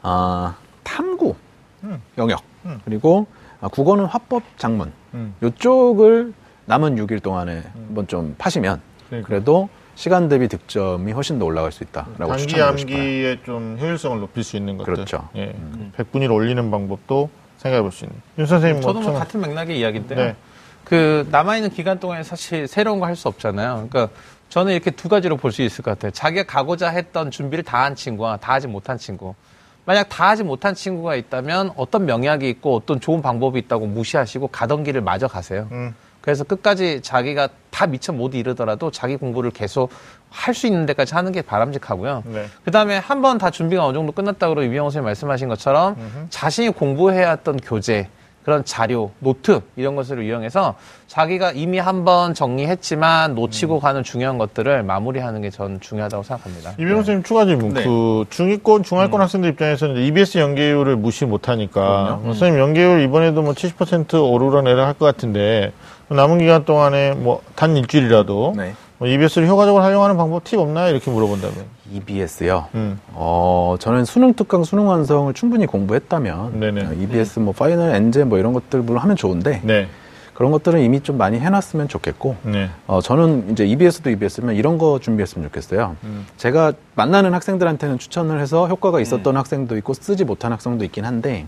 [0.01, 1.35] 아 탐구
[1.83, 2.01] 음.
[2.17, 2.81] 영역 음.
[2.83, 3.27] 그리고
[3.61, 5.35] 아, 국어는 화법 장문 음.
[5.43, 6.33] 요쪽을
[6.65, 9.27] 남은 6일 동안에 한번 좀 파시면 그러니까.
[9.27, 12.65] 그래도 시간 대비 득점이 훨씬 더 올라갈 수 있다라고 단기 싶어요.
[12.65, 14.93] 암기의 좀 효율성을 높일 수 있는 것들.
[14.95, 15.29] 그렇죠.
[15.35, 15.55] 예.
[15.95, 18.17] 백분위를 올리는 방법도 생각해 볼 수 있는.
[18.39, 20.19] 윤 선생님 뭐 저도 뭐 좀- 같은 맥락의 이야기인데요.
[20.19, 20.35] 네.
[20.83, 23.87] 그 남아 있는 기간 동안에 사실 새로운 거 할 수 없잖아요.
[23.89, 24.09] 그러니까
[24.55, 26.11] 저는 이렇게 두 가지로 볼 수 있을 것 같아요.
[26.11, 29.35] 자기가 가고자 했던 준비를 다 한 친구와 다 하지 못한 친구.
[29.83, 34.85] 만약 다 하지 못한 친구가 있다면 어떤 명약이 있고 어떤 좋은 방법이 있다고 무시하시고 가던
[34.85, 35.67] 길을 마저 가세요.
[35.71, 35.93] 음.
[36.21, 39.91] 그래서 끝까지 자기가 다 미처 못 이르더라도 자기 공부를 계속
[40.31, 42.23] 할 수 있는 데까지 하는 게 바람직하고요.
[42.25, 42.45] 네.
[42.63, 45.95] 그 다음에 한 번 다 준비가 어느 정도 끝났다고 이병호 선생님 말씀하신 것처럼
[46.29, 48.07] 자신이 공부해왔던 교재,
[48.45, 50.75] 그런 자료, 노트 이런 것을 이용해서
[51.07, 56.73] 자기가 이미 한번 정리했지만 놓치고 가는 중요한 것들을 마무리하는 게 전 중요하다고 생각합니다.
[56.77, 57.73] 이병호 선생님 추가 질문.
[57.73, 57.83] 네.
[57.83, 64.63] 그 중위권, 중하위권 학생들 입장에서는 EBS 연계율을 무시 못하니까 선생님 연계율 이번에도 뭐 70% 오르락
[64.63, 65.71] 내리락 할 것 같은데
[66.09, 68.73] 남은 기간 동안에 뭐 단 일주일이라도 네.
[68.97, 70.89] 뭐 EBS를 효과적으로 활용하는 방법 팁 없나요?
[70.91, 71.65] 이렇게 물어본다면.
[71.91, 72.67] EBS요.
[72.75, 72.99] 음.
[73.13, 76.85] 어, 저는 수능 특강, 수능 완성을 충분히 공부했다면 네네.
[76.85, 79.87] 어, EBS 뭐 파이널 엔제 뭐 이런 것들 물론 하면 좋은데 네.
[80.33, 82.69] 그런 것들은 이미 좀 많이 해놨으면 좋겠고 네.
[82.87, 85.95] 어, 저는 이제 EBS도 EBS면 이런 거 준비했으면 좋겠어요.
[86.03, 86.25] 음.
[86.37, 91.45] 제가 만나는 학생들한테는 추천을 해서 효과가 있었던 학생도 있고 쓰지 못한 학생도 있긴 한데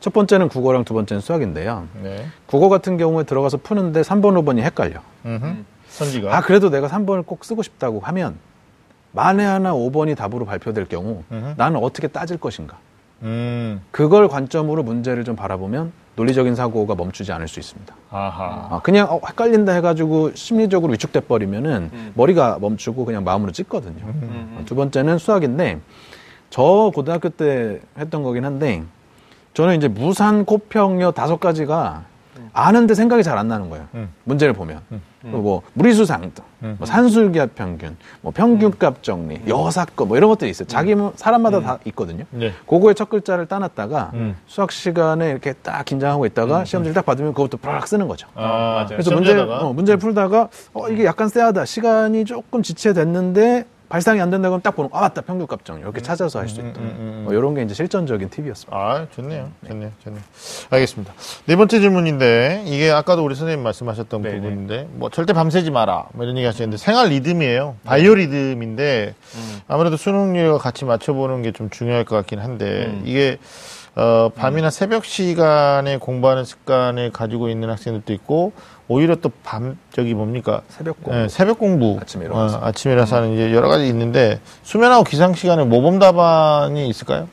[0.00, 1.88] 첫 번째는 국어랑 두 번째는 수학인데요.
[2.02, 2.26] 네.
[2.46, 5.00] 국어 같은 경우에 들어가서 푸는데 3번, 5번이 헷갈려.
[5.24, 5.64] 음흠.
[5.94, 6.36] 선지가.
[6.36, 8.36] 아, 그래도 내가 3번을 꼭 쓰고 싶다고 하면
[9.12, 11.54] 만에 하나 5번이 답으로 발표될 경우 음흠.
[11.56, 12.76] 나는 어떻게 따질 것인가.
[13.22, 13.80] 음.
[13.92, 17.94] 그걸 관점으로 문제를 좀 바라보면 논리적인 사고가 멈추지 않을 수 있습니다.
[18.10, 18.68] 아하.
[18.70, 24.04] 아, 그냥 어, 헷갈린다 해가지고 심리적으로 위축돼 버리면은 머리가 멈추고 그냥 마음으로 찍거든요.
[24.04, 25.80] 어, 두 번째는 수학인데
[26.50, 28.82] 저 고등학교 때 했던 거긴 한데
[29.54, 32.04] 저는 이제 무산 코평여 다섯 가지가
[32.54, 33.86] 아는데 생각이 잘 안 나는 거예요.
[33.94, 34.08] 음.
[34.22, 34.80] 문제를 보면
[35.20, 36.76] 그리고 뭐 무리수 상 등, 음.
[36.78, 40.68] 뭐 산술기압 평균, 뭐 평균값 정리, 여사건 뭐 이런 것들이 있어요.
[40.68, 42.24] 자기 뭐 사람마다 다 있거든요.
[42.30, 42.52] 네.
[42.68, 44.36] 그거의 첫 글자를 따놨다가 음.
[44.46, 48.28] 수학 시간에 이렇게 딱 긴장하고 있다가 시험지를 딱 받으면 그것부터 팍 쓰는 거죠.
[48.36, 49.58] 아, 그래서 시험지에다가?
[49.58, 51.64] 어, 문제를 풀다가 어, 이게 약간 쎄하다.
[51.64, 55.82] 시간이 조금 지체됐는데 발상이 안 된다 그러면 딱 보는 거, 아 맞다 평균 값 정리
[55.82, 56.68] 이렇게 찾아서 할 수 있다.
[56.80, 57.20] 음, 음, 음.
[57.24, 58.76] 뭐 이런 게 이제 실전적인 팁이었습니다.
[58.76, 59.50] 아, 좋네요.
[59.68, 59.90] 좋네요.
[60.02, 60.22] 좋네요.
[60.70, 61.12] 알겠습니다.
[61.46, 64.36] 네 번째 질문인데, 이게 아까도 우리 선생님 말씀하셨던 네네.
[64.36, 66.06] 부분인데, 뭐, 절대 밤새지 마라.
[66.12, 67.76] 뭐 이런 얘기 하시는데, 생활 리듬이에요.
[67.84, 69.14] 바이오 리듬인데,
[69.68, 73.38] 아무래도 수능률과 같이 맞춰보는 게 좀 중요할 것 같긴 한데, 이게,
[73.96, 78.52] 어, 밤이나 새벽 시간에 공부하는 습관을 가지고 있는 학생들도 있고,
[78.88, 80.60] 오히려 또 밤, 저기 뭡니까?
[80.68, 81.18] 새벽 공부.
[81.18, 81.98] 네, 새벽 공부.
[82.00, 82.58] 아침에 일어나서.
[82.58, 87.28] 어, 아침에 일어나서 하는 이제 여러 가지 있는데, 수면하고 기상 시간에 모범 답안이 있을까요?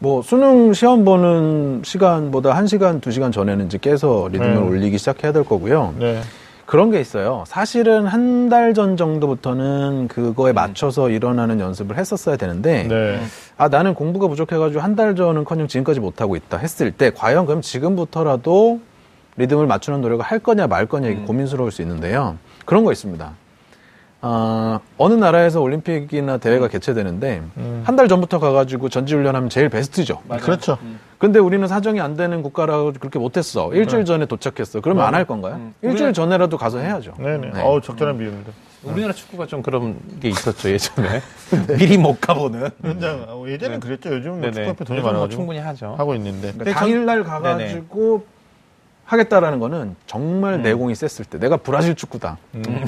[0.00, 4.60] 뭐 수능 시험 보는 시간보다 한 시간 두 시간 전에는 이제 깨서 리듬을 네.
[4.60, 5.94] 올리기 시작해야 될 거고요.
[5.98, 6.20] 네.
[6.66, 7.44] 그런 게 있어요.
[7.46, 13.20] 사실은 한 달 전 정도부터는 그거에 맞춰서 일어나는 연습을 했었어야 되는데 네.
[13.58, 18.80] 아 나는 공부가 부족해가지고 한 달 전은커녕 지금까지 못하고 있다 했을 때 과연 그럼 지금부터라도
[19.40, 22.36] 리듬을 맞추는 노력을 할 거냐 말 거냐 이게 고민스러울 수 있는데요.
[22.66, 23.32] 그런 거 있습니다.
[24.22, 27.40] 아, 어느 나라에서 올림픽이나 대회가 개최되는데
[27.84, 30.20] 한달 전부터 가가지고 전지훈련하면 제일 베스트죠.
[30.42, 30.76] 그렇죠.
[31.18, 33.72] 근데 우리는 사정이 안 되는 국가라고 그렇게 못했어.
[33.72, 34.80] 일주일 전에 도착했어.
[34.82, 35.72] 그러면 안 할 건가요?
[35.82, 37.14] 일주일 전에라도 가서 해야죠.
[37.18, 37.50] 네네.
[37.54, 37.62] 네.
[37.62, 38.52] 어우, 적절한 비유입니다.
[38.82, 41.20] 우리나라 축구가 좀 그런 게 있었죠 예전에
[41.78, 42.68] 미리 못 가보는.
[42.82, 44.10] 현장, 어, 예전엔 그랬죠.
[44.14, 44.52] 요즘은 뭐 네네.
[44.52, 45.38] 축구협회 돈이 뭐 많아가지고.
[45.38, 45.94] 충분히 하죠.
[45.98, 46.52] 하고 있는데.
[46.52, 48.24] 그러니까 당일날 가가지고
[49.10, 50.62] 하겠다라는 거는 정말 음.
[50.62, 52.38] 내공이 셌을 때 내가 브라질 축구다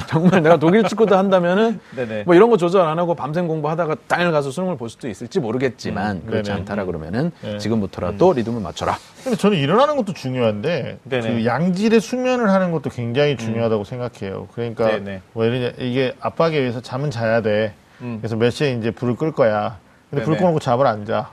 [0.06, 1.80] 정말 내가 독일 축구다 한다면은.
[2.26, 6.24] 뭐 이런 거 조절 안 하고 밤샘 공부하다가 당일 가서 수능을 볼 수도 있을지 모르겠지만
[6.26, 6.60] 그렇지 네네.
[6.60, 7.58] 않다라 그러면은 네.
[7.58, 11.34] 지금부터라도 리듬을 맞춰라 근데 저는 일어나는 것도 중요한데 네네.
[11.34, 14.46] 그 양질의 수면을 하는 것도 굉장히 중요하다고 생각해요.
[14.54, 14.90] 그러니까.
[15.32, 17.74] 뭐 이게 압박에 의해서 잠은 자야 돼.
[18.00, 18.18] 음.
[18.20, 19.78] 그래서 몇 시에 이제 불을 끌 거야.
[20.10, 20.40] 근데 불 네네.
[20.42, 21.30] 꺼놓고 잠을 안 자.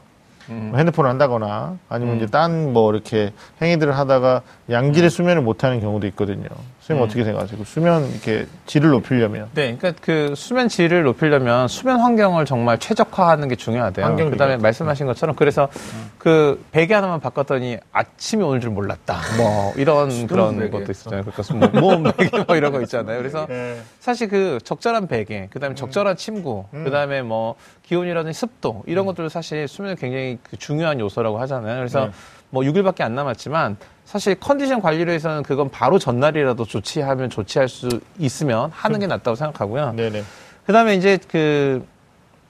[0.50, 0.68] 음.
[0.70, 2.18] 뭐 핸드폰을 한다거나 아니면 음.
[2.18, 3.32] 이제 딴 뭐 이렇게
[3.62, 6.48] 행위들을 하다가 양질의 수면을 못 하는 경우도 있거든요.
[6.82, 7.06] 선생님 음.
[7.06, 7.58] 어떻게 생각하세요?
[7.60, 13.48] 그 수면 이렇게 질을 높이려면 네, 그러니까 그 수면 질을 높이려면 수면 환경을 정말 최적화하는
[13.48, 14.06] 게 중요하대요.
[14.06, 14.58] 환경 그다음에.
[14.58, 15.70] 말씀하신 것처럼 그래서
[16.18, 19.20] 그 베개 하나만 바꿨더니 아침이 오는 줄 몰랐다.
[19.38, 20.72] 뭐 이런 그런 베개.
[20.72, 21.24] 것도 있었잖아요.
[21.24, 23.18] 그러니까 뭐, 모험 베개 뭐 이런 거 있잖아요.
[23.20, 23.80] 그래서 네.
[24.00, 29.96] 사실 그 적절한 베개, 그다음에 적절한 침구, 그다음에 뭐 기온이라든지 습도 이런 것들도 사실 수면에
[29.96, 31.78] 굉장히 그 중요한 요소라고 하잖아요.
[31.78, 32.12] 그래서 네.
[32.50, 38.72] 뭐 6일밖에 안 남았지만 사실 컨디션 관리를 해서는 그건 바로 전날이라도 조치하면 조치할 수 있으면
[38.74, 39.94] 하는 게 낫다고 생각하고요.
[39.94, 40.24] 네네.
[40.66, 41.86] 그다음에 이제 그,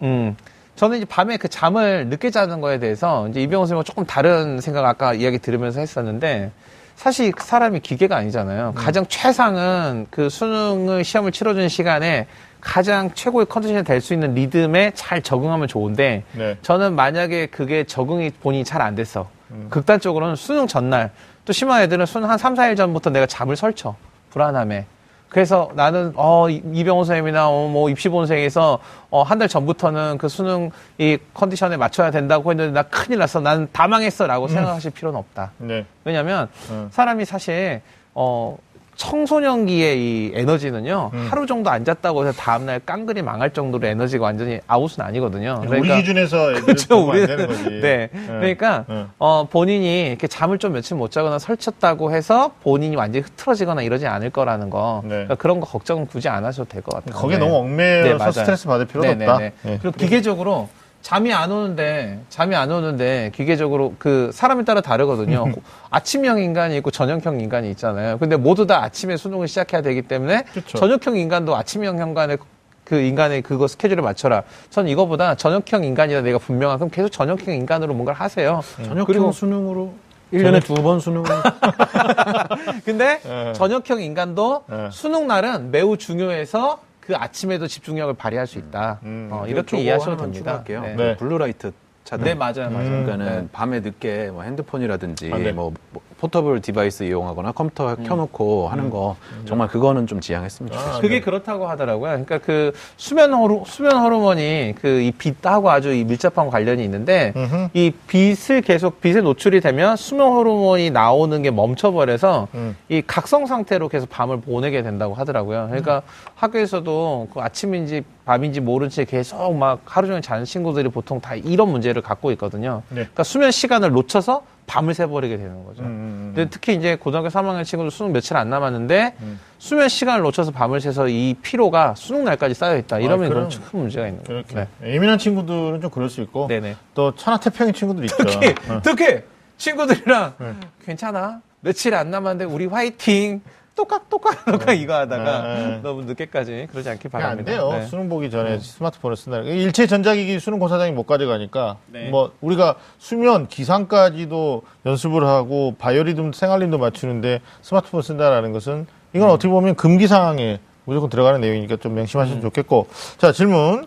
[0.02, 0.36] 음,
[0.76, 4.86] 저는 이제 밤에 그 잠을 늦게 자는 거에 대해서 이제 이병호 선생님과 조금 다른 생각
[4.86, 6.52] 아까 이야기 들으면서 했었는데
[6.96, 8.74] 사실 사람이 기계가 아니잖아요.
[8.76, 12.28] 가장 최상은 그 수능을 시험을 치러주는 시간에
[12.62, 16.58] 가장 최고의 컨디션이 될 수 있는 리듬에 잘 적응하면 좋은데 네.
[16.62, 19.30] 저는 만약에 그게 적응이 본인이 잘안 됐어.
[19.70, 21.12] 극단적으로는 수능 전날
[21.46, 23.96] 또 심한 애들은 수능 한 3, 4일 전부터 내가 잠을 설쳐.
[24.32, 24.86] 불안함에.
[25.28, 28.80] 그래서 나는 어 이- 이병호 선생님이나 어, 뭐 입시 본생에서
[29.12, 33.40] 어, 한 달 전부터는 그 수능 이 컨디션에 맞춰야 된다고 했는데 나 큰일 났어.
[33.40, 35.52] 나는 다 망했어라고 생각하실 필요는 없다.
[35.58, 35.86] 네.
[36.04, 36.88] 왜냐하면 음.
[36.92, 37.82] 사람이 사실
[38.16, 38.58] 어
[39.00, 41.28] 청소년기의 이 에너지는요 음.
[41.32, 45.64] 하루 정도 안 잤다고 해서 다음날 깡그리 망할 정도로 에너지가 완전히 아웃은 아니거든요.
[45.68, 47.10] 우리 기준에서 그렇죠.
[47.14, 47.64] 되는 거지.
[47.82, 48.10] 네.
[48.28, 49.06] 그러니까 네.
[49.18, 54.32] 어, 본인이 이렇게 잠을 좀 며칠 못 자거나 설쳤다고 해서 본인이 완전히 흐트러지거나 이러지 않을
[54.32, 55.00] 거라는 거.
[55.04, 55.10] 네.
[55.10, 57.16] 그러니까 그런 거 걱정은 굳이 안 하셔도 될 것 같아요.
[57.20, 57.46] 거기에 네.
[57.46, 58.32] 너무 얽매여서 네.
[58.32, 59.40] 스트레스 받을 필요는 네, 없다.
[59.40, 59.72] 네, 네.
[59.72, 59.80] 네.
[59.82, 60.68] 그리고 기계적으로
[61.02, 65.46] 잠이 안 오는데 잠이 안 오는데 기계적으로 그 사람에 따라 다르거든요.
[65.90, 68.18] 아침형 인간이 있고 저녁형 인간이 있잖아요.
[68.18, 70.78] 근데 모두 다 아침에 수능을 시작해야 되기 때문에 그쵸.
[70.78, 72.38] 저녁형 인간도 아침형 인간의
[72.84, 74.44] 그 인간의 그거 스케줄을 맞춰라.
[74.70, 78.62] 전 이거보다 저녁형 인간이다 내가 분명한 그럼 계속 저녁형 인간으로 뭔가를 하세요.
[78.78, 79.94] 저녁형 그리고- 수능으로
[80.34, 81.26] 1년에 두 번 수능을
[82.86, 83.54] 근데 네.
[83.54, 84.90] 저녁형 인간도 네.
[84.92, 86.80] 수능 날은 매우 중요해서
[87.10, 89.00] 그 아침에도 집중력을 발휘할 수 있다.
[89.02, 89.30] 음.
[89.32, 90.64] 어, 저거 이렇게 이해하셔도 됩니다.
[90.64, 90.96] 네.
[90.96, 91.18] 네.
[91.18, 91.72] blue light
[92.04, 92.24] 차단.
[92.24, 92.88] 네, 맞아요, 맞아요.
[92.88, 93.04] 음.
[93.04, 93.48] 그러니까는 네.
[93.52, 95.52] 밤에 늦게 뭐 핸드폰이라든지 아, 네.
[95.52, 95.74] 뭐
[96.20, 100.96] portable device 이용하거나 컴퓨터 켜놓고 하는 거 정말 그거는 좀 지양했으면 좋겠어요.
[100.96, 101.22] 아, 그게 네.
[101.22, 102.10] 그렇다고 하더라고요.
[102.12, 107.70] 그러니까 그 수면 호르 수면 호르몬이 그 이 빛하고 아주 이 밀접한 관련이 있는데 음흠.
[107.74, 112.76] 이 빛을 계속 빛에 노출이 되면 수면 호르몬이 나오는 게 멈춰버려서 음.
[112.90, 115.68] 이 각성 상태로 계속 밤을 보내게 된다고 하더라고요.
[115.68, 116.02] 그러니까
[116.36, 121.70] 학교에서도 그 아침인지 밤인지 모른 채 계속 막 하루 종일 자는 친구들이 보통 다 이런
[121.72, 122.84] 문제를 갖고 있거든요.
[122.90, 122.96] 네.
[123.02, 125.82] 그러니까 수면 시간을 놓쳐서 밤을 새버리게 되는 거죠.
[125.82, 129.40] 음, 음, 근데 특히 이제 고등학교 3학년 친구들 수능 며칠 안 남았는데 음.
[129.58, 133.00] 수면 시간을 놓쳐서 밤을 새서 이 피로가 수능 날까지 쌓여 있다.
[133.00, 133.50] 이러면 아, 그럼.
[133.50, 134.44] 큰 문제가 있는 거예요.
[134.48, 136.60] 그렇게 예민한 친구들은 좀 그럴 수 있고 네.
[136.60, 136.76] 네네.
[136.94, 138.18] 또 천하태평인 친구들 있죠.
[138.18, 138.80] 특히 어.
[138.84, 139.24] 특히
[139.58, 140.54] 친구들이랑 네.
[140.86, 143.42] 괜찮아 며칠 안 남았는데 우리 화이팅
[143.76, 145.80] 똑깍 똑깍 똑깍 이거 하다가 네, 네.
[145.82, 147.52] 너무 늦게까지 그러지 않길 그게 안 바랍니다.
[147.52, 147.72] 돼요.
[147.72, 147.86] 네.
[147.86, 149.52] 수능 보기 전에 스마트폰을 쓴다는 거.
[149.52, 152.10] 일체 전자기기 수능 고사장이 못 가져가니까 네.
[152.10, 159.76] 뭐 우리가 수면 기상까지도 연습을 하고 바이오리듬 생활림도 맞추는데 스마트폰 쓴다라는 것은 이건 어떻게 보면
[159.76, 163.86] 금기 사항에 무조건 들어가는 내용이니까 좀 명심하시면 좋겠고 자 질문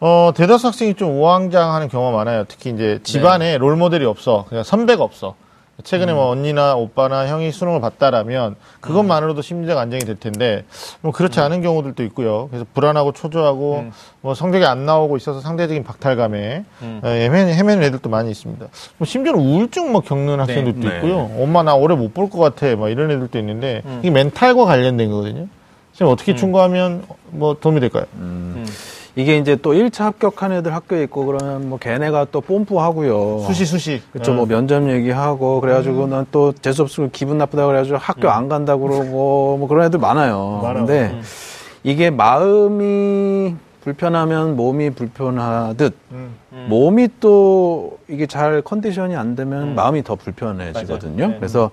[0.00, 2.44] 어 대다수 학생이 좀 우왕좌왕하는 경우가 많아요.
[2.48, 5.34] 특히 이제 집안에 롤 모델이 없어, 그냥 선배가 없어.
[5.82, 10.64] 최근에 뭐 언니나 오빠나 형이 수능을 봤다라면 그것만으로도 심리적 안정이 될 텐데
[11.00, 12.46] 뭐 그렇지 않은 경우들도 있고요.
[12.50, 13.92] 그래서 불안하고 초조하고 음.
[14.20, 17.00] 뭐 성적이 안 나오고 있어서 상대적인 박탈감에 음.
[17.04, 18.66] 에, 헤매는, 헤매는 애들도 많이 있습니다.
[18.98, 20.96] 뭐 심지어는 우울증 뭐 겪는 학생들도 네.
[20.96, 21.30] 있고요.
[21.38, 22.76] 엄마 나 올해 못 볼 것 같아.
[22.76, 23.98] 막 이런 애들도 있는데 음.
[24.00, 25.48] 이게 멘탈과 관련된 거거든요.
[25.92, 26.36] 지금 어떻게 음.
[26.36, 28.04] 충고하면 뭐 도움이 될까요?
[28.14, 28.64] 음.
[29.16, 33.40] 이게 이제 또 1차 합격한 애들 학교에 있고 그러면 뭐 걔네가 또 뽐뿌하고요.
[33.46, 34.02] 수시 수시.
[34.12, 34.34] 그쵸, 어.
[34.34, 39.86] 뭐 면접 얘기하고, 그래가지고 난또 재수없으면 기분 나쁘다 그래가지고 학교 안 간다고 그러고, 뭐 그런
[39.86, 40.60] 애들 많아요.
[40.62, 40.80] 많아.
[40.80, 41.22] 근데 음.
[41.84, 46.34] 이게 마음이 불편하면 몸이 불편하듯, 음.
[46.52, 46.66] 음.
[46.70, 49.74] 몸이 또 이게 잘 컨디션이 안 되면 음.
[49.74, 51.26] 마음이 더 불편해지거든요.
[51.28, 51.36] 네.
[51.36, 51.70] 그래서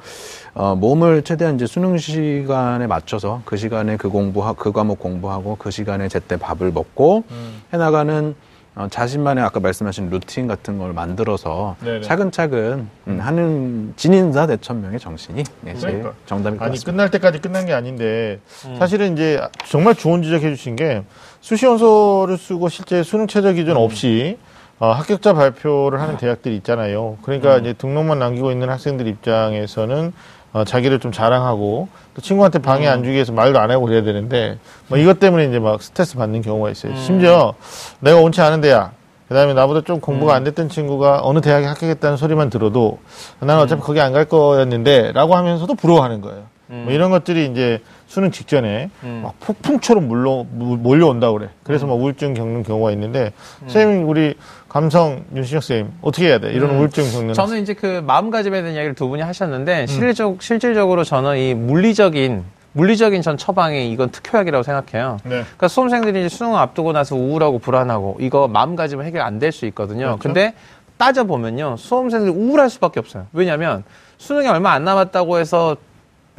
[0.54, 5.71] 어, 몸을 최대한 이제 수능 시간에 맞춰서 그 시간에 그 공부 그 과목 공부하고 그
[5.71, 7.62] 시간에 제때 밥을 먹고 음.
[7.71, 8.36] 해나가는
[8.74, 12.02] 어, 자신만의 아까 말씀하신 루틴 같은 걸 만들어서 네네.
[12.02, 16.13] 차근차근 음, 하는 진인사 대천명의 정신이 네, 그러니까.
[16.26, 16.91] 정답일 것 아니 같습니다.
[16.91, 18.39] 끝날 때까지 끝난 게 아닌데
[18.80, 21.04] 사실은 이제 정말 좋은 지적해 주신 게
[21.41, 24.38] 수시 원서를 쓰고 실제 수능 최저 기준 없이
[24.80, 27.17] 어, 합격자 발표를 하는 대학들이 있잖아요.
[27.23, 30.13] 그러니까 이제 등록만 남기고 있는 학생들 입장에서는
[30.54, 34.58] 어, 자기를 좀 자랑하고 또 친구한테 방해 안 주기 위해서 말도 안 하고 그래야 되는데
[34.88, 36.95] 뭐 이것 때문에 이제 막 스트레스 받는 경우가 있어요.
[36.97, 37.54] 심지어
[37.99, 38.93] 내가 원치 않은 대학
[39.30, 42.99] 그다음에 나보다 좀 공부가 안 됐던 친구가 어느 대학에 합격했다는 소리만 들어도
[43.39, 46.43] 나는 어차피 거기 안 갈 거였는데라고 하면서도 부러워하는 거예요.
[46.71, 48.89] 뭐 이런 것들이 이제 수능 직전에
[49.21, 51.49] 막 폭풍처럼 물러, 물- 몰려온다 그래.
[51.63, 53.34] 그래서 막 우울증 겪는 경우가 있는데
[53.67, 54.36] 선생님 우리
[54.69, 56.51] 감성 윤신혁 선생님 어떻게 해야 돼?
[56.53, 61.38] 이런 우울증 겪는 저는 이제 그 마음가짐에 대한 이야기를 두 분이 하셨는데 실질적 실질적으로 저는
[61.38, 65.17] 이 물리적인 물리적인 전 처방이 이건 특효약이라고 생각해요.
[65.25, 65.29] 네.
[65.41, 70.05] 그러니까 수험생들이 이제 수능 앞두고 나서 우울하고 불안하고 이거 마음가짐은 해결 안 될 수 있거든요.
[70.05, 70.19] 그렇죠.
[70.19, 70.53] 근데
[70.97, 73.25] 따져 보면요, 수험생들이 우울할 수밖에 없어요.
[73.34, 73.84] 왜냐하면
[74.19, 75.75] 수능이 얼마 안 남았다고 해서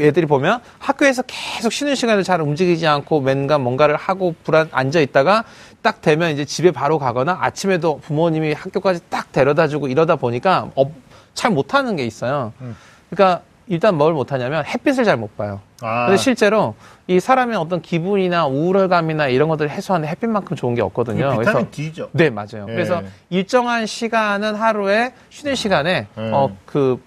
[0.00, 5.44] 애들이 보면 학교에서 계속 쉬는 시간에 잘 움직이지 않고 맨가 뭔가를 하고 불안 앉아 있다가
[5.82, 10.92] 딱 되면 이제 집에 바로 가거나 아침에도 부모님이 학교까지 딱 데려다 주고 이러다 보니까 어,
[11.34, 12.52] 잘 못하는 게 있어요.
[12.60, 12.76] 음.
[13.10, 15.60] 그러니까 일단 뭘 못하냐면 햇빛을 잘 못 봐요.
[15.82, 16.74] 아, 근데 실제로
[17.06, 21.38] 이 사람의 어떤 기분이나 우울감이나 이런 것들을 해소하는 햇빛만큼 좋은 게 없거든요.
[21.38, 22.08] 비타민 D죠.
[22.12, 22.66] 네, 맞아요.
[22.68, 22.72] 예.
[22.72, 26.30] 그래서 일정한 시간은 하루에 쉬는 시간에 예.
[26.32, 27.00] 어그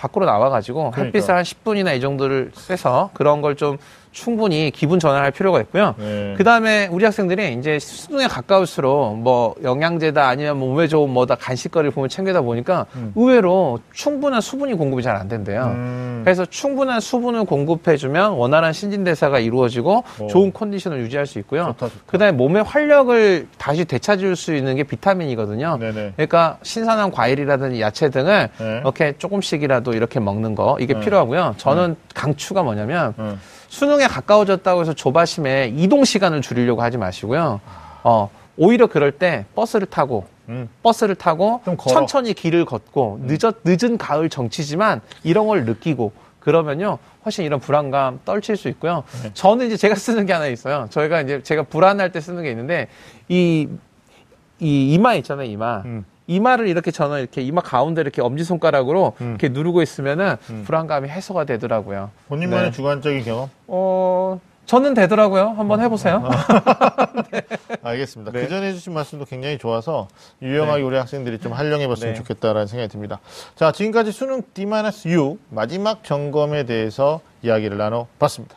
[0.00, 1.02] 밖으로 나와가지고 그러니까.
[1.04, 3.76] 햇빛을 한 10분이나 이 정도를 쐬서 그런 걸 좀
[4.12, 5.94] 충분히 기분 전환할 필요가 있고요.
[5.98, 6.34] 네.
[6.36, 11.92] 그 다음에 우리 학생들이 이제 수능에 가까울수록 뭐 영양제다 아니면 뭐 몸에 좋은 뭐다 간식거리를
[11.92, 15.64] 보면 챙겨다 보니까 의외로 충분한 수분이 공급이 잘 안 된대요.
[15.74, 20.26] 음, 그래서 충분한 수분을 공급해주면 원활한 신진대사가 이루어지고 오.
[20.28, 21.74] 좋은 컨디션을 유지할 수 있고요.
[21.78, 21.94] 좋다.
[22.06, 25.76] 그다음에 몸의 활력을 다시 되찾을 수 있는 게 비타민이거든요.
[25.78, 26.12] 네네.
[26.16, 28.78] 그러니까 신선한 과일이라든지 야채 등을 네.
[28.80, 31.00] 이렇게 조금씩이라도 이렇게 먹는 거 이게 네.
[31.00, 31.54] 필요하고요.
[31.58, 33.40] 저는 강추가 뭐냐면 음.
[33.70, 37.60] 수능에 가까워졌다고 해서 조바심에 이동 시간을 줄이려고 하지 마시고요.
[38.02, 40.68] 어, 오히려 그럴 때 버스를 타고 음.
[40.82, 41.62] 버스를 타고.
[41.94, 48.56] 천천히 길을 걷고 늦었, 늦은 가을 정치지만 이런 걸 느끼고 그러면요 훨씬 이런 불안감 떨칠
[48.56, 49.04] 수 있고요.
[49.22, 49.30] 네.
[49.34, 50.88] 저는 이제 제가 쓰는 게 하나 있어요.
[50.90, 52.88] 저희가 이제 제가 불안할 때 쓰는 게 있는데
[53.28, 53.68] 이,
[54.58, 55.82] 이 이마 있잖아요, 이마.
[55.84, 56.04] 음.
[56.30, 59.30] 이마를 이렇게 저는 이렇게 이마 가운데 이렇게 엄지 손가락으로 음.
[59.30, 62.10] 이렇게 누르고 있으면은 불안감이 해소가 되더라고요.
[62.28, 62.70] 본인만의 네.
[62.70, 63.50] 주관적인 경험?
[63.66, 65.48] 어, 저는 되더라고요.
[65.56, 66.22] 한번 해보세요.
[67.82, 68.30] 알겠습니다.
[68.30, 68.42] 네.
[68.42, 70.06] 그 전에 해주신 말씀도 굉장히 좋아서
[70.40, 72.18] 유용하게 우리 학생들이 좀 활용해봤으면 네.
[72.20, 73.18] 좋겠다라는 생각이 듭니다.
[73.56, 78.54] 자, 지금까지 수능 D-6 마지막 점검에 대해서 이야기를 나눠봤습니다.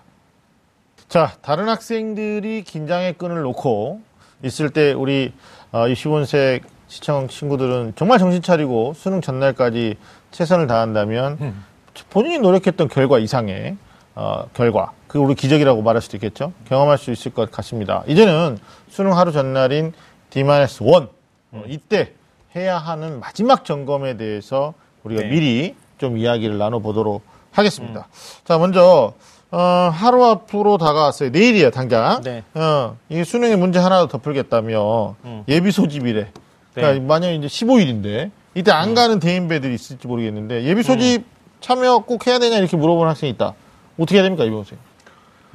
[1.08, 4.00] 자, 다른 학생들이 긴장의 끈을 놓고
[4.44, 5.34] 있을 때 우리
[5.72, 9.96] 어, 65세 시청 친구들은 정말 정신 차리고 수능 전날까지
[10.32, 11.66] 최선을 다한다면 음.
[12.10, 13.78] 본인이 노력했던 결과 이상의
[14.16, 16.54] 어, 결과, 그 우리 기적이라고 말할 수도 있겠죠.
[16.68, 18.04] 경험할 수 있을 것 같습니다.
[18.08, 19.94] 이제는 수능 하루 전날인
[20.30, 21.10] D-1
[21.52, 22.14] 어, 이때
[22.56, 25.30] 해야 하는 마지막 점검에 대해서 우리가 네.
[25.30, 28.08] 미리 좀 이야기를 나눠보도록 하겠습니다.
[28.46, 29.14] 자, 먼저
[29.52, 29.58] 어,
[29.94, 31.30] 하루 앞으로 다가왔어요.
[31.30, 32.22] 내일이에요, 당장.
[32.24, 32.44] 네.
[32.56, 35.44] 어, 이 수능의 문제 하나 더 풀겠다며 음.
[35.48, 36.32] 예비 소집이래.
[36.74, 37.06] 그러니까 네.
[37.06, 41.24] 만약에 이제 15일인데 이때 안 가는 대인배들이 있을지 모르겠는데 예비 소집
[41.60, 43.54] 참여 꼭 해야 되냐 이렇게 물어보는 학생이 있다.
[43.98, 44.78] 어떻게 해야 됩니까, 이번 생?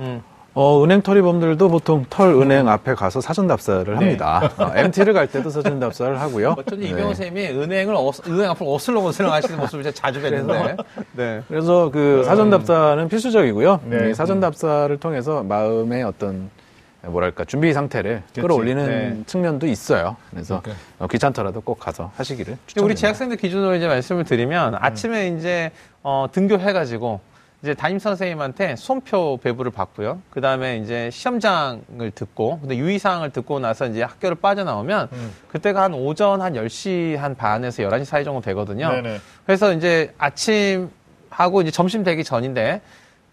[0.01, 0.23] 음.
[0.55, 4.51] 어, 은행 털이범들도 보통 털 은행 앞에 가서 사전 답사를 합니다.
[4.59, 6.57] 어, MT를 갈 때도 사전 답사를 하고요.
[6.59, 6.91] 어쩐지 네.
[6.91, 10.85] 이병호 쌤이 은행을 어, 은행 앞으로 어슬렁어슬렁 하시는 모습을 제가 자주 뵀는데.
[11.13, 11.43] 네.
[11.47, 13.81] 그래서 그 사전 답사는 필수적이고요.
[13.85, 14.11] 네.
[14.11, 16.51] 이 사전 답사를 통해서 마음의 어떤
[17.09, 18.41] 뭐랄까 준비 상태를 그치.
[18.41, 19.23] 끌어올리는 네.
[19.27, 20.17] 측면도 있어요.
[20.31, 20.63] 그래서.
[20.99, 23.01] 어, 귀찮더라도 꼭 가서 하시기를 근데 우리 추천드립니다.
[23.01, 25.71] 재학생들 기준으로 이제 말씀을 드리면 아침에 이제
[26.03, 27.21] 어, 등교해가지고
[27.63, 30.23] 이제 담임 선생님한테 손표 배부를 받고요.
[30.31, 35.33] 그 다음에 이제 시험장을 듣고, 근데 유의사항을 듣고 나서 이제 학교를 빠져나오면 음.
[35.49, 38.89] 그때가 한 오전 한 10시 한 반에서 11시 사이 정도 되거든요.
[38.91, 39.19] 네네.
[39.45, 42.81] 그래서 이제 아침하고 이제 점심 되기 전인데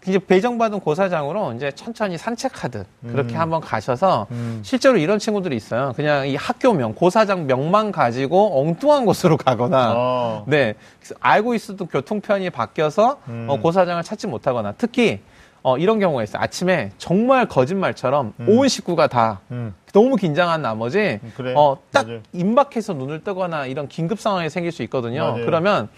[0.06, 3.40] 이제 배정받은 고사장으로 이제 천천히 산책하듯 그렇게 음.
[3.40, 4.60] 한번 가셔서 음.
[4.62, 5.92] 실제로 이런 친구들이 있어요.
[5.96, 10.44] 그냥 이 학교명, 고사장 명만 가지고 엉뚱한 곳으로 가거나 어.
[10.46, 10.74] 네.
[11.20, 13.46] 알고 있어도 교통편이 바뀌어서 음.
[13.48, 15.20] 어, 고사장을 찾지 못하거나 특히
[15.62, 16.40] 어, 이런 경우가 있어요.
[16.40, 18.46] 아침에 정말 거짓말처럼 음.
[18.48, 19.74] 온 식구가 다 음.
[19.92, 21.54] 너무 긴장한 나머지 그래.
[21.56, 22.20] 어, 딱 맞아요.
[22.32, 25.32] 임박해서 눈을 뜨거나 이런 긴급 상황이 생길 수 있거든요.
[25.32, 25.44] 맞아요.
[25.44, 25.88] 그러면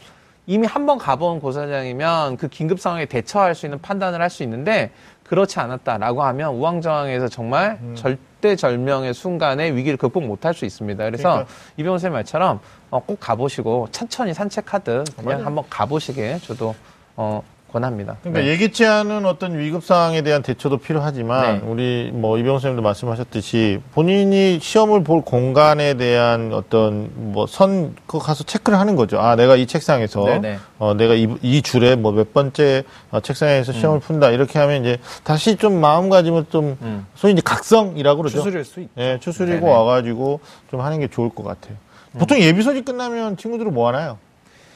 [0.49, 4.91] 이미 한 번 가본 고사장이면 그 긴급 상황에 대처할 수 있는 판단을 할 수 있는데
[5.25, 7.95] 그렇지 않았다라고 하면 우왕좌왕해서 정말 음.
[7.95, 11.05] 절, 절대절명의 순간에 위기를 극복 못할 수 있습니다.
[11.05, 11.53] 그래서 그러니까.
[11.77, 15.45] 이병헌 선생님 말처럼 어, 꼭 가보시고 천천히 산책하듯 그냥.
[15.45, 16.75] 한번 가보시게 저도
[17.17, 18.17] 어, 권합니다.
[18.23, 18.49] 그러니까 네.
[18.49, 21.67] 예기치 않은 어떤 위급 상황에 대한 대처도 필요하지만 네.
[21.67, 28.79] 우리 뭐 이병호 선생님도 말씀하셨듯이 본인이 시험을 볼 공간에 대한 어떤 뭐선 그 가서 체크를
[28.79, 29.21] 하는 거죠.
[29.21, 30.59] 아 내가 이 책상에서 네네.
[30.79, 34.97] 어 내가 이, 이 줄에 뭐 몇 번째 어, 책상에서 시험을 푼다 이렇게 하면 이제
[35.23, 37.07] 다시 좀 마음가짐을 좀 음.
[37.15, 38.39] 소위 이제 각성이라고 그러죠.
[38.43, 38.89] 추스릴 수 있.
[38.97, 39.71] 예, 추스리고 네네.
[39.73, 41.77] 와가지고 좀 하는 게 좋을 것 같아요.
[42.19, 44.19] 보통 예비 소집 끝나면 친구들은 뭐 하나요?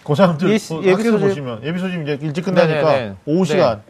[0.04, 3.16] 고3들 예- 뭐 예비 소집- 보시면 예비 소집 이제 일찍 끝나니까 네네네.
[3.26, 3.44] 오후 네.
[3.44, 3.82] 시간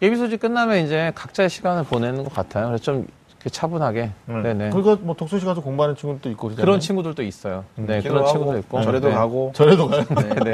[0.00, 2.66] 예비 소집 끝나면 이제 각자의 시간을 보내는 것 같아요.
[2.66, 4.10] 그래서 좀 이렇게 차분하게.
[4.26, 4.70] 네네.
[4.70, 6.64] 그리고 뭐 독서실 가서 공부하는 친구들도 있고 그러잖아요.
[6.64, 7.64] 그런 친구들도 있어요.
[7.76, 8.82] 네, 그런 친구도 있고.
[8.82, 9.14] 절에도 네.
[9.14, 10.04] 가고 절에도 가요.
[10.08, 10.52] 네, 네.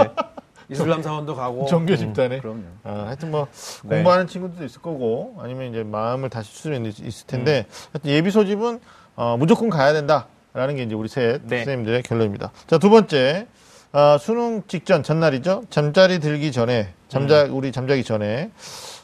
[0.71, 2.41] 이슬람 사원도 가고 정교 집단에.
[2.41, 2.61] 그럼요.
[2.85, 3.47] 아, 하여튼 뭐
[3.85, 3.97] 네.
[3.97, 7.73] 공부하는 친구들도 있을 거고 아니면 이제 마음을 다시 데 있을 텐데 음.
[7.95, 8.81] 하여튼 예비 소집은
[9.17, 11.59] 어, 무조건 가야 된다라는 게 이제 우리 셋 네.
[11.59, 12.53] 선생님들의 결론입니다.
[12.67, 13.47] 자 두 번째
[13.93, 15.65] 아, 수능 직전 전날이죠.
[15.71, 18.51] 잠자리 들기 전에 잠자 우리 잠자기 전에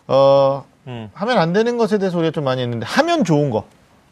[0.07, 1.11] 어, 음.
[1.15, 3.65] 하면 안 되는 것에 대해서 우리가 좀 많이 했는데 하면 좋은 거.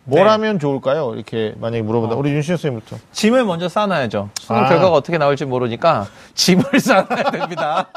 [0.05, 0.31] 뭘 네.
[0.31, 1.15] 하면 좋을까요?
[1.15, 2.17] 이렇게 만약에 물어본다.
[2.17, 2.19] 어.
[2.19, 2.97] 우리 윤신 선생님부터.
[3.13, 4.31] 짐을 먼저 싸놔야죠.
[4.41, 4.69] 수능 아.
[4.69, 7.89] 결과가 어떻게 나올지 모르니까 짐을 싸놔야 됩니다.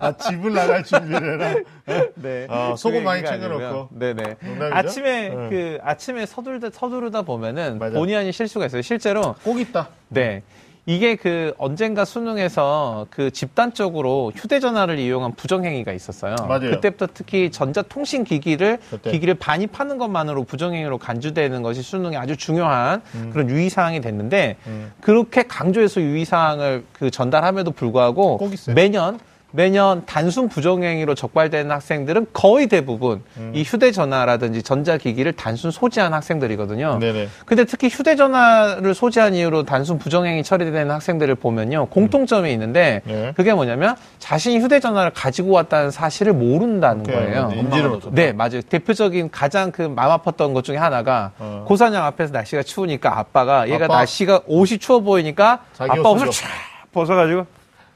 [0.00, 1.54] 아, 집을 나갈 준비를 해라.
[2.16, 2.46] 네.
[2.50, 3.90] 어, 소금 그 많이 챙겨놓고.
[3.92, 4.22] 네네.
[4.40, 4.74] 농담이죠?
[4.76, 5.34] 아침에 네.
[5.48, 7.96] 그 아침에 서두르다 서두르다 보면은 맞아.
[7.98, 8.82] 본의 아닌 실수가 있어요.
[8.82, 9.90] 실제로 꼭 있다.
[10.08, 10.42] 네.
[10.86, 16.36] 이게 그 언젠가 수능에서 그 집단적으로 휴대전화를 이용한 부정행위가 있었어요.
[16.46, 16.70] 맞아요.
[16.72, 19.10] 그때부터 특히 전자통신기기를 그때.
[19.10, 23.00] 기기를 반입하는 것만으로 부정행위로 간주되는 것이 수능에 아주 중요한
[23.32, 24.92] 그런 유의사항이 됐는데 음.
[25.00, 28.74] 그렇게 강조해서 유의사항을 그 전달함에도 불구하고 꼭 있어요.
[28.74, 29.18] 매년
[29.64, 33.52] 매년 단순 부정행위로 적발되는 학생들은 거의 대부분 음.
[33.54, 36.98] 이 휴대전화라든지 전자기기를 단순 소지한 학생들이거든요.
[36.98, 37.28] 네네.
[37.46, 41.86] 근데 특히 휴대전화를 소지한 이유로 단순 부정행위 처리되는 학생들을 보면요.
[41.86, 43.32] 공통점이 있는데 네.
[43.36, 47.14] 그게 뭐냐면 자신이 휴대전화를 가지고 왔다는 사실을 모른다는 오케이.
[47.14, 47.48] 거예요.
[47.50, 48.10] 네, 인지를 못한다.
[48.12, 48.60] 네, 맞아요.
[48.62, 51.64] 대표적인 가장 그 마음 아팠던 것 중에 하나가 어.
[51.68, 53.98] 고사장 앞에서 날씨가 추우니까 아빠가 얘가 아빠.
[53.98, 56.48] 날씨가 옷이 추워 보이니까 아빠 옷을 쫙
[56.90, 57.46] 벗어가지고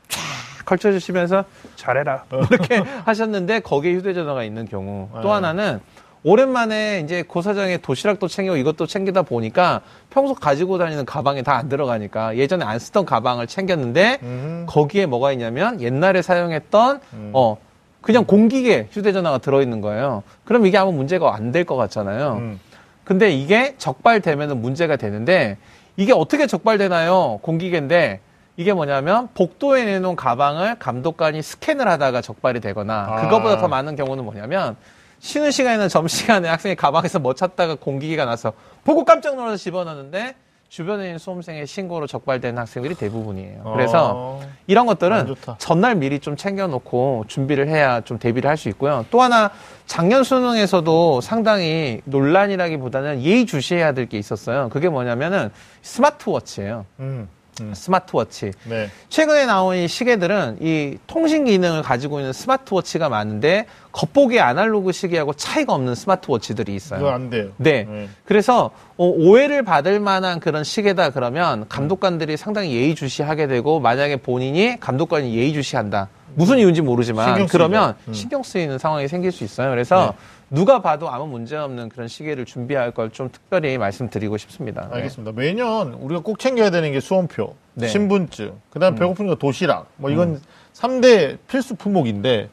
[0.08, 0.20] 쫙
[0.68, 1.44] 걸쳐주시면서
[1.76, 2.76] 잘해라 이렇게
[3.06, 5.28] 하셨는데 거기에 휴대전화가 있는 경우 또 네.
[5.28, 5.80] 하나는
[6.24, 12.36] 오랜만에 이제 고사장에 도시락도 챙겨 이것도 챙기다 보니까 평소 가지고 다니는 가방에 다 안 들어가니까
[12.36, 14.66] 예전에 안 쓰던 가방을 챙겼는데 음.
[14.68, 17.30] 거기에 뭐가 있냐면 옛날에 사용했던 음.
[17.32, 17.56] 어
[18.00, 20.22] 그냥 공기계 휴대전화가 들어있는 거예요.
[20.44, 22.34] 그럼 이게 아무 문제가 안 될 것 같잖아요.
[22.40, 22.60] 음.
[23.04, 25.56] 근데 이게 적발되면 문제가 되는데
[25.96, 27.38] 이게 어떻게 적발되나요?
[27.42, 28.20] 공기계인데
[28.58, 33.20] 이게 뭐냐면 복도에 내놓은 가방을 감독관이 스캔을 하다가 적발이 되거나 아.
[33.22, 34.76] 그거보다 더 많은 경우는 뭐냐면
[35.20, 38.52] 쉬는 시간이나 점심시간에 학생이 가방에서 뭐 찾다가 공기계가 나서
[38.84, 40.34] 보고 깜짝 놀라서 집어넣는데
[40.68, 43.62] 주변에 있는 수험생의 신고로 적발되는 학생들이 대부분이에요.
[43.74, 44.40] 그래서 어.
[44.66, 45.34] 이런 안 것들은.
[45.58, 49.06] 전날 미리 좀 챙겨놓고 준비를 해야 좀 대비를 할 수 있고요.
[49.12, 49.50] 또 하나
[49.86, 54.68] 작년 수능에서도 상당히 논란이라기보다는 예의주시해야 될 게 있었어요.
[54.68, 55.50] 그게 뭐냐면은
[55.82, 56.84] 스마트워치예요.
[56.98, 57.28] 음.
[57.60, 57.72] 음.
[57.74, 58.52] 스마트워치.
[58.64, 58.90] 네.
[59.08, 65.74] 최근에 나온 이 시계들은 이 통신 기능을 가지고 있는 스마트워치가 많은데 겉보기 아날로그 시계하고 차이가
[65.74, 67.00] 없는 스마트워치들이 있어요.
[67.00, 67.50] 그거 안 돼요.
[67.56, 67.84] 네.
[67.88, 68.08] 네.
[68.24, 75.34] 그래서 어, 오해를 받을 만한 그런 시계다 그러면 감독관들이 상당히 예의주시하게 되고 만약에 본인이 감독관이
[75.34, 76.08] 예의주시한다.
[76.34, 77.46] 무슨 이유인지 모르지만 신경.
[77.46, 78.12] 그러면 음.
[78.12, 79.70] 신경 쓰이는 상황이 생길 수 있어요.
[79.70, 80.14] 그래서
[80.50, 84.88] 누가 봐도 아무 문제 없는 그런 시계를 준비할 걸 좀 특별히 말씀드리고 싶습니다.
[84.90, 84.96] 네.
[84.96, 85.32] 알겠습니다.
[85.32, 87.86] 매년 우리가 꼭 챙겨야 되는 게 수험표, 네.
[87.86, 87.88] 음.
[87.88, 89.86] 신분증, 그다음 배고프니까 도시락.
[89.96, 90.40] 뭐 이건
[90.72, 92.48] 삼 3대 필수 품목인데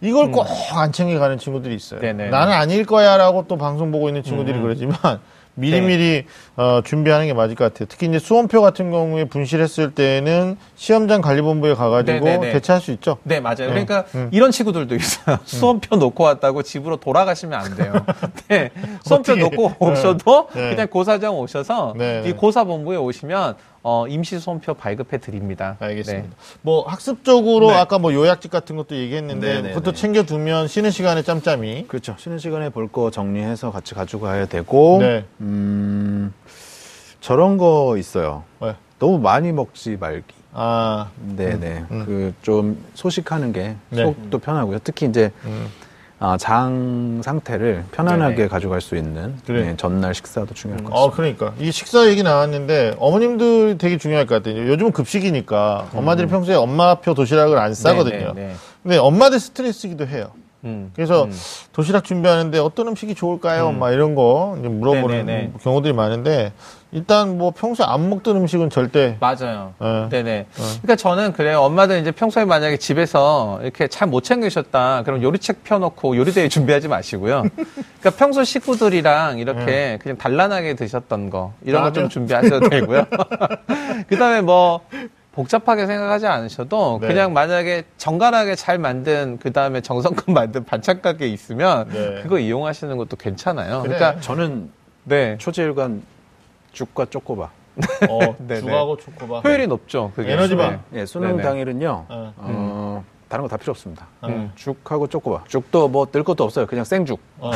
[0.00, 2.00] 이걸 꼭 안 챙겨가는 친구들이 있어요.
[2.00, 2.02] 음.
[2.02, 2.30] 네네.
[2.30, 4.62] 나는 아닐 거야라고 또 방송 보고 있는 친구들이 음.
[4.62, 4.96] 그러지만
[5.56, 6.24] 미리미리
[6.56, 7.86] 어, 준비하는 게 맞을 것 같아요.
[7.90, 12.52] 특히 이제 수험표 같은 경우에 분실했을 때는 시험장 관리본부에 가가지고 네네네.
[12.52, 13.18] 대체할 수 있죠.
[13.24, 13.56] 네, 맞아요.
[13.58, 13.66] 네.
[13.68, 14.28] 그러니까 음.
[14.32, 15.38] 이런 친구들도 있어요.
[15.44, 17.92] 수험표 놓고 왔다고 집으로 돌아가시면 안 돼요.
[18.48, 18.70] 네.
[19.04, 19.36] 수험표.
[19.36, 20.70] 놓고 오셔도 네.
[20.70, 22.28] 그냥 고사장 오셔서 네, 네.
[22.28, 23.56] 이 고사본부에 오시면
[23.88, 25.76] 어, 임시 수험표 발급해 드립니다.
[25.78, 26.34] 알겠습니다.
[26.62, 27.76] 뭐 학습적으로 네.
[27.76, 29.68] 아까 뭐 요약집 같은 것도 얘기했는데 네네네.
[29.74, 31.86] 그것도 챙겨두면 쉬는 시간에 짬짬이.
[31.86, 32.16] 그렇죠.
[32.18, 35.24] 쉬는 시간에 볼 거 정리해서 같이 가지고 가야 되고, 네.
[35.40, 36.32] 음,
[37.20, 38.42] 저런 거 있어요.
[38.60, 38.74] 네.
[38.98, 40.34] 너무 많이 먹지 말기.
[40.52, 41.84] 아, 네네.
[41.92, 42.32] 음.
[42.42, 44.02] 그좀 소식하는 게 네.
[44.02, 44.80] 속도 편하고요.
[44.82, 45.68] 특히 이제 음.
[46.18, 48.48] 아, 장 상태를 편안하게 네네.
[48.48, 49.62] 가져갈 수 있는 그래.
[49.66, 51.16] 네, 전날 식사도 중요할 것 어, 같습니다.
[51.16, 51.62] 그러니까.
[51.62, 54.66] 이 식사 얘기 나왔는데, 어머님들 되게 중요할 것 같아요.
[54.66, 58.32] 요즘은 급식이니까, 엄마들이 평소에 엄마표 도시락을 안 싸거든요.
[58.34, 58.54] 네, 네, 네.
[58.82, 60.30] 근데 엄마들 스트레스기도 해요.
[60.66, 60.90] 음.
[60.94, 61.32] 그래서 음.
[61.72, 63.70] 도시락 준비하는데 어떤 음식이 좋을까요?
[63.72, 65.52] 막 이런 거 이제 물어보는 네네네.
[65.62, 66.52] 경우들이 많은데
[66.92, 69.74] 일단 뭐 평소에 안 먹던 음식은 절대 맞아요.
[69.82, 70.08] 예.
[70.08, 70.46] 네네.
[70.54, 71.60] 그러니까 저는 그래요.
[71.60, 75.02] 엄마들 이제 평소에 만약에 집에서 이렇게 잘 못 챙기셨다.
[75.04, 77.44] 그럼 요리책 펴놓고 요리대회 준비하지 마시고요.
[77.54, 82.08] 그러니까 평소 식구들이랑 이렇게 그냥 단란하게 드셨던 거 이런 거 좀?
[82.08, 83.04] 준비하셔도 되고요.
[84.08, 84.80] 그다음에 뭐
[85.36, 87.08] 복잡하게 생각하지 않으셔도 네.
[87.08, 92.22] 그냥 만약에 정갈하게 잘 만든 그 다음에 정성껏 만든 반찬 가게 있으면 네.
[92.22, 93.82] 그거 이용하시는 것도 괜찮아요.
[93.82, 93.94] 그래.
[93.96, 94.70] 그러니까 저는
[95.04, 95.36] 네.
[95.36, 96.02] 초지일관
[96.72, 97.50] 죽과 쪼꼬바.
[98.08, 98.60] 어, 네네.
[98.60, 100.10] 죽하고 초코바 효율이 높죠.
[100.16, 100.32] 그게.
[100.32, 100.70] 에너지바.
[100.70, 100.78] 네.
[100.94, 101.36] 예, 수능.
[101.36, 102.06] 당일은요.
[102.08, 102.32] 어.
[102.38, 102.75] 어,
[103.28, 104.06] 다른 거 다 필요 없습니다.
[104.24, 104.52] 음.
[104.54, 105.44] 죽하고 쪼꼬바.
[105.48, 106.66] 죽도 뭐 뜰 것도 없어요.
[106.66, 107.18] 그냥 생죽.
[107.38, 107.50] 어.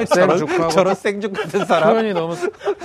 [0.00, 1.90] 예, 생죽하고 저런 생죽 같은 사람.
[1.90, 2.34] 표현이 너무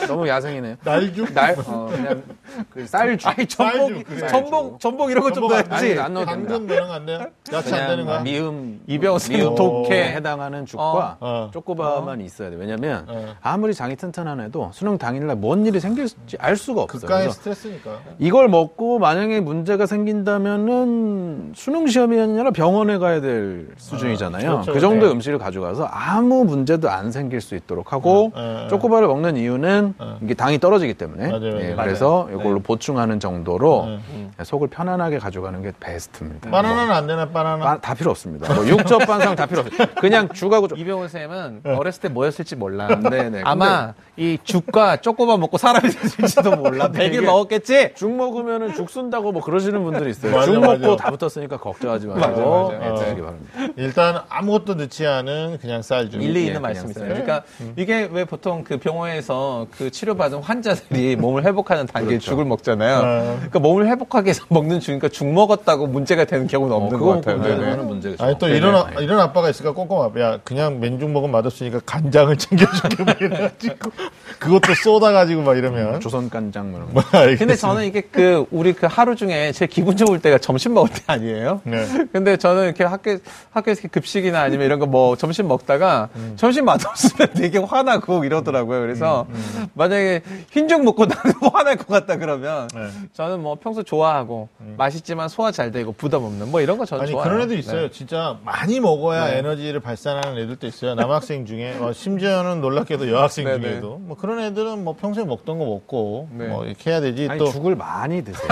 [0.08, 0.76] 너무 야생이네요.
[0.84, 2.24] 날죽 날 어, 그냥
[2.72, 3.28] 그 쌀죽.
[3.30, 4.28] 아니 전복, 쌀죽, 그래.
[4.28, 5.86] 전복, 전복 이런 거 좀 전복 안 넣어야지.
[5.91, 6.54] 아니, 안 넣어도 됩니다.
[6.54, 7.26] 당근 이런 거안 돼요?
[7.54, 8.20] 야채 안 되는 거야?
[8.22, 10.14] 미음 이병수 미음 독해.
[10.14, 11.28] 해당하는 죽과 어.
[11.47, 11.49] 어.
[11.54, 12.56] 쪼꼬바만 있어야 돼.
[12.56, 13.36] 왜냐면 어.
[13.41, 16.99] 아무리 장이 튼튼한 애도 수능 당일날 뭔 일이 생길지 알 수가 없어요.
[17.02, 17.99] 극강의 그래서 스트레스니까.
[18.18, 24.51] 이걸 먹고 만약에 문제가 생긴다면은 수능 시험이 아니라 병원에 가야 될 수준이잖아요.
[24.51, 24.73] 그렇죠.
[24.73, 25.15] 그 정도 의 네.
[25.15, 28.67] 음식을 가져가서 아무 문제도 안 생길 수 있도록 하고 어, 어.
[28.69, 30.17] 쪼꼬바를 먹는 이유는 어.
[30.23, 31.75] 이게 당이 떨어지기 때문에 맞아요, 예, 맞아요.
[31.75, 32.63] 그래서 이걸로 네.
[32.63, 33.99] 보충하는 정도로 어.
[34.43, 36.49] 속을 편안하게 가져가는 게 베스트입니다.
[36.49, 37.63] 바나나는 안 되나, 바나나?
[37.65, 38.53] 바- 다 필요 없습니다.
[38.53, 39.87] 뭐 육즙 반상 다 필요 없어요.
[39.99, 42.87] 그냥 죽하고 쪼- 이병훈 쌤은 어렸을 때 뭐였을지 몰라.
[42.87, 43.41] 네네.
[43.43, 46.85] 아마 이 죽과 쪼꼬바 먹고 사람이 됐을지도 몰라.
[46.91, 47.91] 근데 100일 이게- 먹었겠지?
[47.95, 50.33] 죽 먹으면은 죽 쓴다고 뭐 그러시는 분들이 있어요.
[50.33, 50.77] 맞아, 죽 맞아.
[50.77, 52.86] 먹고 다 붙었으니까 걱정하지 마시고 맞아, 맞아.
[52.86, 52.95] 예, 어.
[52.95, 53.73] 드시기 바랍니다.
[53.75, 53.91] 일리
[54.29, 56.21] 아무것도 넣지 않은 그냥 쌀죽.
[56.21, 57.05] 일리 예, 있는 그냥 말씀이세요.
[57.05, 57.09] 쌤.
[57.09, 57.43] 그러니까
[57.75, 62.32] 이게 왜 보통 그 병원에서 그 치료받은 환자들이 몸을 회복하는 단계에 그렇죠.
[62.32, 62.97] 죽을 먹잖아요.
[62.97, 63.36] 어.
[63.38, 67.38] 그러니까 몸을 회복하기 위해서 먹는 죽이니까 죽 먹었다고 문제가 되는 경우는 없는 것 같아요.
[67.38, 67.75] 문제 네네.
[67.75, 68.57] 는 문제가 아니 또 네네.
[68.57, 70.21] 이런 아, 이런 아빠가 있으니까 꼼꼼하다.
[70.21, 73.91] 야 그냥 맨죽 먹으면 맛없으니까 간장을 챙겨줄게 막 이래가지고
[74.39, 76.82] 그것도 쏟아가지고 막 이러면 조선 간장 뭐.
[76.91, 77.03] 뭐.
[77.38, 81.01] 근데 저는 이게 그 우리 그 하루 중에 제일 기분 좋을 때가 점심 먹을 때
[81.07, 81.61] 아니에요?
[81.72, 82.05] 네.
[82.13, 83.17] 근데 저는 이렇게 학교
[83.51, 86.34] 학교에서 급식이나 아니면 이런 거 뭐 점심 먹다가 음.
[86.36, 88.82] 점심 맛없으면 되게 화나고 이러더라고요.
[88.82, 89.26] 그래서
[89.74, 92.88] 만약에 흰죽 먹고 나는 화날 것 같다 그러면 네.
[93.13, 97.11] 저는 뭐 평소 좋아하고 맛있지만 소화 잘 되고 부담 없는 뭐 이런 거 저는 아니
[97.11, 97.24] 좋아요.
[97.24, 97.82] 그런 애도 있어요.
[97.84, 97.91] 네.
[97.91, 99.38] 진짜 많이 먹어야 네.
[99.38, 100.95] 에너지를 발산하는 애들도 있어요.
[100.95, 105.65] 남학생 중에 어, 심지어는 놀랍게도 여학생 네, 중에도 뭐 그런 애들은 뭐 평소에 먹던 거
[105.65, 106.47] 먹고 네.
[106.47, 108.47] 뭐 이렇게 해야 되지 아니 또 죽을 많이 드세요.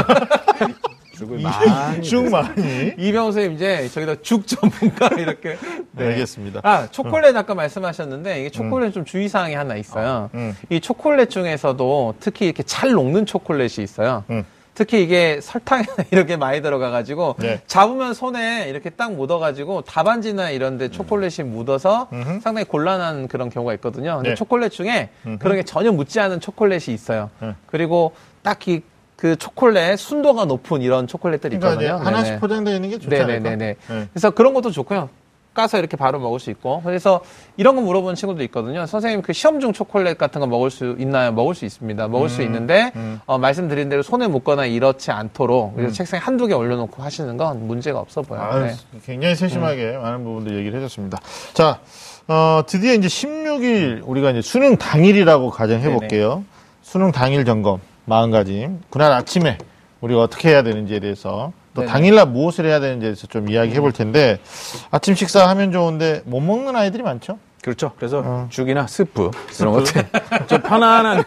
[1.19, 2.29] 죽을 많이 죽.
[2.29, 2.93] 많이.
[2.97, 5.57] 이병호 선생님 이제 저기다 죽 전문가 이렇게
[5.91, 6.61] 네, 알겠습니다.
[6.63, 10.29] 아, 초콜릿 아까 말씀하셨는데 이게 초콜릿 좀 주의 사항이 하나 있어요.
[10.33, 10.55] 음.
[10.69, 14.23] 이 초콜릿 중에서도 특히 이렇게 잘 녹는 초콜릿이 있어요.
[14.29, 14.45] 음.
[14.75, 17.61] 특히 이게 설탕이나 이렇게 많이 들어가가지고 네.
[17.67, 22.39] 잡으면 손에 이렇게 딱 묻어가지고 답안지나 이런데 초콜릿이 묻어서 음흠.
[22.39, 24.15] 상당히 곤란한 그런 경우가 있거든요.
[24.15, 24.35] 근데 네.
[24.35, 25.39] 초콜릿 중에 음흠.
[25.39, 27.29] 그런 게 전혀 묻지 않은 초콜릿이 있어요.
[27.41, 27.55] 네.
[27.65, 28.81] 그리고 딱히
[29.19, 32.05] 그 초콜릿 순도가 높은 이런 초콜릿들이 그러니까 있거든요.
[32.05, 32.39] 하나씩.
[32.39, 33.55] 포장되어 있는 게 좋지 않을까?
[33.57, 33.75] 네.
[34.13, 35.09] 그래서 그런 것도 좋고요.
[35.53, 36.81] 까서 이렇게 바로 먹을 수 있고.
[36.85, 37.19] 그래서
[37.57, 38.85] 이런 거 물어보는 친구도 있거든요.
[38.85, 41.33] 선생님 그 시험 중 초콜릿 같은 거 먹을 수 있나요?
[41.33, 42.07] 먹을 수 있습니다.
[42.07, 43.19] 먹을 수 있는데 음.
[43.25, 47.99] 어, 말씀드린 대로 손에 묻거나 이렇지 않도록 그래서 책상에 한두 개 올려놓고 하시는 건 문제가
[47.99, 48.43] 없어 보여요.
[48.49, 48.75] 아유, 네.
[49.05, 51.17] 굉장히 세심하게 많은 부분들 얘기를 해줬습니다.
[51.53, 51.79] 자,
[52.29, 56.45] 어, 드디어 이제 16일 우리가 이제 수능 당일이라고 가정해 볼게요.
[56.83, 58.81] 수능 당일 점검, 마음가짐.
[58.89, 59.57] 그날 아침에
[60.01, 61.91] 우리가 어떻게 해야 되는지에 대해서 또 네네.
[61.93, 64.39] 당일날 무엇을 해야 되는지에 대해서 좀 이야기해 볼 텐데
[64.89, 67.37] 아침 식사하면 좋은데 못 먹는 아이들이 많죠?
[67.63, 67.91] 그렇죠.
[67.97, 68.47] 그래서 어.
[68.49, 70.05] 죽이나 스프 이런 것들
[70.47, 71.23] 좀 편안한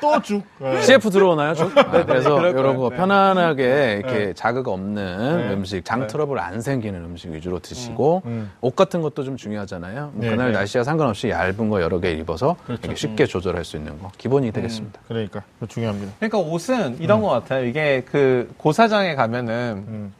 [0.00, 0.44] 또 죽.
[0.58, 0.80] 네.
[0.82, 1.54] CF 들어오나요?
[1.54, 1.74] 좀?
[1.74, 2.76] 네, 그래서 거예요.
[2.78, 4.32] 거 편안하게 이렇게 네.
[4.32, 5.52] 자극 없는 네.
[5.52, 8.50] 음식, 장 트러블 안 생기는 음식 위주로 드시고 음.
[8.60, 10.12] 옷 같은 것도 좀 중요하잖아요.
[10.14, 10.58] 뭐 네, 그날 네.
[10.58, 12.94] 날씨와 상관없이 얇은 거 여러 개 입어서 그렇죠.
[12.94, 15.00] 쉽게 조절할 수 있는 거 기본이 되겠습니다.
[15.08, 16.12] 그러니까 그거 중요합니다.
[16.18, 17.66] 그러니까 옷은 이런 것 같아요.
[17.66, 20.12] 이게 그 고사장에 가면은 음.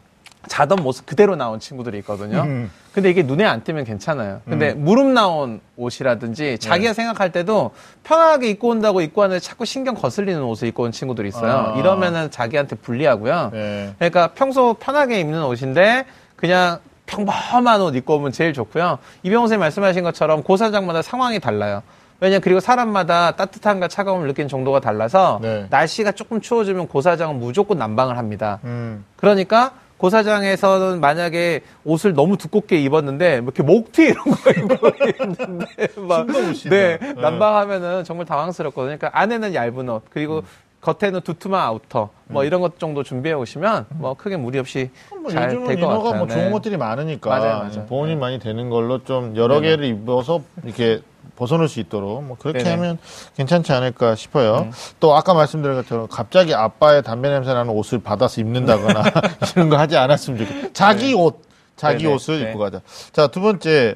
[0.49, 2.43] 자던 모습 그대로 나온 친구들이 있거든요.
[2.43, 2.71] 음.
[2.93, 4.41] 근데 이게 눈에 안 띄면 괜찮아요.
[4.45, 7.73] 근데 무릎 나온 옷이라든지 자기가 생각할 때도
[8.03, 11.73] 편하게 입고 온다고 입고 왔는데 자꾸 신경 거슬리는 옷을 입고 온 친구들이 있어요.
[11.75, 11.79] 아.
[11.79, 13.51] 이러면은 자기한테 불리하고요.
[13.53, 13.95] 네.
[13.99, 18.99] 그러니까 평소 편하게 입는 옷인데 그냥 평범한 옷 입고 오면 제일 좋고요.
[19.23, 21.83] 이병호 선생님 말씀하신 것처럼 고사장마다 상황이 달라요.
[22.21, 25.67] 왜냐 그리고 사람마다 따뜻함과 차가움을 느끼는 정도가 달라서 네.
[25.71, 28.59] 날씨가 조금 추워지면 고사장은 무조건 난방을 합니다.
[28.65, 29.05] 음.
[29.17, 34.89] 그러니까 고사장에서는 만약에 옷을 너무 두껍게 입었는데 뭐 이렇게 목티 이런 거 입고
[35.23, 35.67] 있는데
[36.01, 36.71] 막 숨도 못 쉬죠.
[36.71, 37.13] 네, 네.
[37.13, 38.97] 난방하면은 정말 당황스럽거든요.
[38.97, 40.43] 그러니까 안에는 얇은 옷 그리고
[40.81, 44.89] 겉에는 두툼한 outer 뭐 이런 것 정도 준비해 오시면 뭐 크게 무리 없이
[45.21, 46.19] 뭐잘 요즘은 될것 inner가 같아요.
[46.19, 46.51] 뭐 좋은 네.
[46.51, 47.87] 것들이 많으니까 맞아요, 맞아요.
[47.87, 48.17] 보온이 네.
[48.19, 49.69] 많이 되는 걸로 좀 여러 네네.
[49.69, 51.03] 개를 입어서 이렇게
[51.41, 52.71] 벗어놓을 수 있도록 뭐 그렇게 네네.
[52.77, 52.99] 하면
[53.37, 54.61] 괜찮지 않을까 싶어요.
[54.61, 54.71] 네.
[55.01, 59.03] 또 아까 말씀드린 것처럼 갑자기 아빠의 담배 냄새 나는 옷을 받아서 입는다거나
[59.57, 60.69] 이런 거 하지 않았으면 좋겠다.
[60.75, 61.43] 자기 옷,
[61.77, 62.15] 자기 네네.
[62.15, 62.49] 옷을 네.
[62.51, 62.81] 입고 가자.
[63.13, 63.95] 자, 두 번째,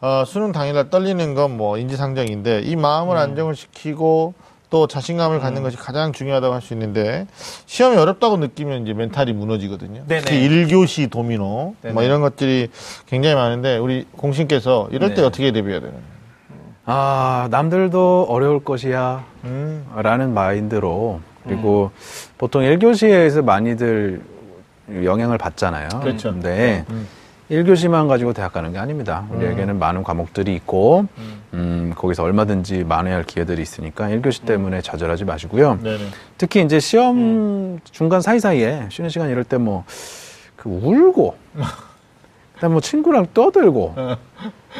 [0.00, 3.20] 어, 수능 당일날 떨리는 건 뭐 인지상정인데 이 마음을 음.
[3.20, 4.34] 안정을 시키고
[4.70, 7.26] 또 자신감을 갖는 것이 가장 중요하다고 할 수 있는데
[7.66, 10.04] 시험이 어렵다고 느끼면 이제 멘탈이 무너지거든요.
[10.06, 10.22] 네네.
[10.22, 11.92] 특히 1교시 도미노 네네.
[11.94, 12.68] 뭐 이런 것들이
[13.06, 15.26] 굉장히 많은데 우리 공신께서 이럴 때 네.
[15.26, 16.13] 어떻게 대비해야 되나요?
[16.86, 19.24] 아, 남들도 어려울 것이야.
[19.44, 19.86] 음.
[19.96, 21.90] 라는 마인드로 그리고
[22.38, 24.22] 보통 1교시에서 많이들
[25.04, 25.88] 영향을 받잖아요.
[26.02, 26.32] 그렇죠.
[26.32, 27.06] 근데 음.
[27.50, 29.26] 1교시만 가지고 대학 가는 게 아닙니다.
[29.30, 31.06] 우리에게는 많은 과목들이 있고
[31.52, 35.78] 음, 거기서 얼마든지 만회할 기회들이 있으니까 1교시 때문에 좌절하지 마시고요.
[35.82, 35.98] 네네.
[36.38, 39.84] 특히 이제 시험 중간 사이사이에 쉬는 시간 이럴 때 뭐
[40.56, 41.36] 그 울고
[42.54, 43.94] 그다음 뭐 친구랑 떠들고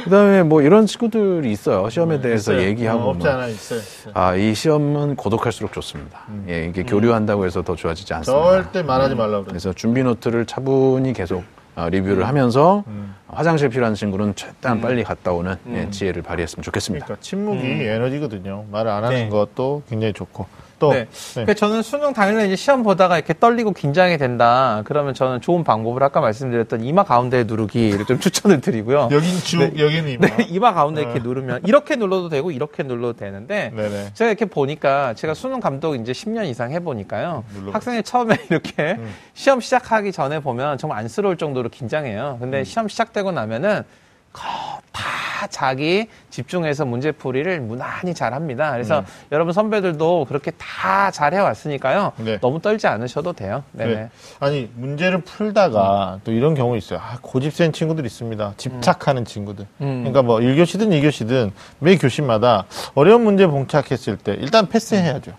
[0.02, 1.88] 그다음에 뭐 이런 친구들이 있어요.
[1.88, 2.68] 시험에 대해서 네, 있어요.
[2.70, 3.34] 얘기하고 어, 없지 뭐.
[3.34, 3.78] 않아 있어요.
[3.78, 4.12] 있어요.
[4.14, 6.22] 아, 이 시험은 고독할수록 좋습니다.
[6.48, 8.50] 예, 이게 교류한다고 해서 더 좋아지지 않습니다.
[8.50, 9.46] 절대 말하지 말라고 그래요.
[9.48, 11.44] 그래서 준비 노트를 차분히 계속
[11.76, 13.14] 어, 리뷰를 하면서 음.
[13.28, 17.06] 화장실 필요한 친구는 최대한 빨리 갔다 오는 예, 지혜를 발휘했으면 좋겠습니다.
[17.06, 18.64] 그러니까 침묵이 에너지거든요.
[18.70, 19.28] 말을 안 하는 네.
[19.28, 20.46] 것도 굉장히 좋고
[20.84, 21.06] 또 네.
[21.32, 24.82] 그러니까 저는 수능 당일날 이제 시험 보다가 이렇게 떨리고 긴장이 된다.
[24.84, 29.08] 그러면 저는 좋은 방법을 아까 말씀드렸던 이마 가운데 누르기를 좀 추천을 드리고요.
[29.10, 30.26] 여긴 쭉 여기는 이마.
[30.26, 31.22] 네, 이마 가운데 이렇게 어.
[31.22, 34.10] 누르면 이렇게 눌러도 되고 이렇게 눌러도 되는데 네네.
[34.14, 37.44] 제가 이렇게 보니까 제가 수능 감독 이제 10년 이상 해보니까요.
[37.72, 39.10] 학생이 처음에 이렇게 음.
[39.34, 42.38] 시험 시작하기 전에 보면 정말 안쓰러울 정도로 긴장해요.
[42.40, 42.64] 근데 음.
[42.64, 43.84] 시험 시작되고 나면은 거-
[44.34, 48.72] 다 자기 집중해서 문제풀이를 무난히 잘 합니다.
[48.72, 49.04] 그래서 음.
[49.32, 52.38] 여러분 선배들도 그렇게 다 잘 해왔으니까 네.
[52.40, 53.62] 너무 떨지 않으셔도 돼요.
[53.72, 53.94] 네네.
[53.94, 54.10] 그래.
[54.40, 56.98] 아니 문제를 풀다가 또 이런 경우 있어요.
[56.98, 58.54] 아, 고집 센 친구들 있습니다.
[58.56, 59.66] 집착하는 친구들.
[59.82, 59.98] 음.
[60.00, 62.64] 그러니까 뭐 1교시든 2교시든 매 교시마다
[62.94, 65.32] 어려운 문제 봉착했을 때 일단 패스해야죠.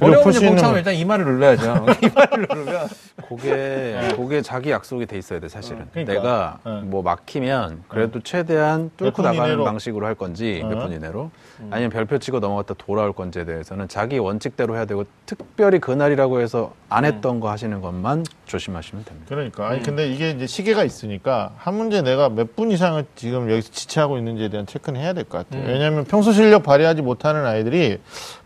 [0.00, 1.86] 어려운 풀 문제 문- 일단 이마를 눌러야죠.
[2.02, 2.88] 이마를 누르면
[3.28, 5.86] 그게 그게 자기 약속이 돼 있어야 돼 사실은.
[5.92, 6.12] 그러니까.
[6.12, 6.82] 내가 어.
[6.84, 9.64] 뭐 막히면 그래도 최대한 몇 뚫고 분 나가는 이내로.
[9.64, 10.68] 방식으로 할 건지 어.
[10.68, 11.30] 몇분 이내로
[11.70, 17.04] 아니면 별표 치고 넘어갔다 돌아올 건지에 대해서는 자기 원칙대로 해야 되고 특별히 그날이라고 해서 안
[17.04, 19.26] 했던 거 하시는 것만 조심하시면 됩니다.
[19.28, 23.70] 그러니까 아니 근데 이게 이제 시계가 있으니까 한 문제 내가 몇 분 이상을 지금 여기서
[23.72, 25.66] 지체하고 있는지에 대한 체크는 해야 될 것 같아요.
[25.66, 27.98] 왜냐하면 평소 실력 발휘하지 못하는 아이들이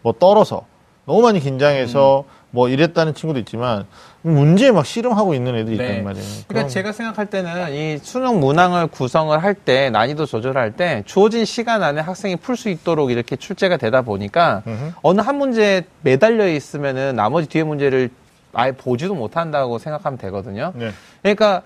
[0.03, 0.65] 뭐 떨어서
[1.09, 3.87] 너무 많이 긴장해서 뭐 이랬다는 친구도 있지만
[4.21, 5.89] 문제에 막 씨름하고 있는 애들이 네.
[5.89, 6.27] 있단 말이에요.
[6.49, 11.83] 그러니까 제가 생각할 때는 이 수능 문항을 구성을 할 때 난이도 조절할 때 주어진 시간
[11.83, 14.93] 안에 학생이 풀 수 있도록 이렇게 출제가 되다 보니까 음흠.
[15.03, 18.11] 어느 한 문제에 매달려 있으면은 나머지 뒤에 문제를
[18.53, 20.73] 아예 보지도 못한다고 생각하면 되거든요.
[20.75, 20.91] 네.
[21.23, 21.63] 그러니까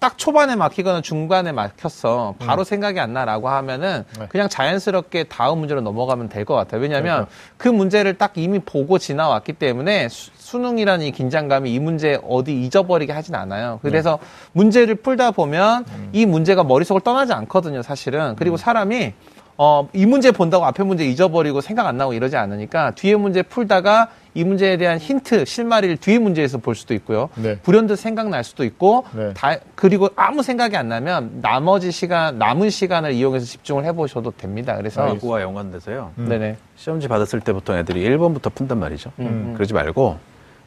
[0.00, 2.36] 딱 초반에 막히거나 중반에 막혔어.
[2.38, 4.20] 바로 생각이 안 나라고 하면은 음.
[4.20, 4.26] 네.
[4.28, 6.80] 그냥 자연스럽게 다음 문제로 넘어가면 될 것 같아요.
[6.80, 7.30] 왜냐하면 그러니까.
[7.56, 13.12] 그 문제를 딱 이미 보고 지나왔기 때문에 수, 수능이라는 이 긴장감이 이 문제 어디 잊어버리게
[13.12, 13.80] 하진 않아요.
[13.82, 14.18] 그래서
[14.52, 18.34] 문제를 풀다 보면 이 문제가 머릿속을 떠나지 않거든요, 사실은.
[18.36, 19.12] 그리고 사람이
[19.60, 24.08] 어, 이 문제 본다고 앞에 문제 잊어버리고 생각 안 나고 이러지 않으니까 뒤에 문제 풀다가
[24.34, 27.28] 이 문제에 대한 힌트, 실마리를 뒤에 문제에서 볼 수도 있고요.
[27.34, 27.58] 네.
[27.58, 29.34] 불현듯 생각날 수도 있고 네.
[29.34, 34.76] 다 그리고 아무 생각이 안 나면 나머지 시간 남은 시간을 이용해서 집중을 해보셔도 됩니다.
[34.76, 36.12] 그래서 그거와 연관돼서요.
[36.14, 39.10] 네네 시험지 받았을 때 보통 애들이 1번부터 푼단 말이죠.
[39.18, 39.54] 음.
[39.54, 40.18] 그러지 말고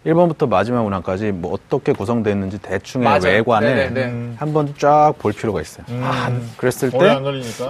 [0.06, 3.22] 1번부터 마지막 문항까지 뭐 어떻게 구성됐는지 대충의 맞아요.
[3.26, 4.06] 외관을 네네네.
[4.06, 4.36] 음.
[4.39, 5.86] 한번 쫙 볼 필요가 있어요.
[5.89, 6.02] 음.
[6.04, 6.97] 아, 그랬을 때.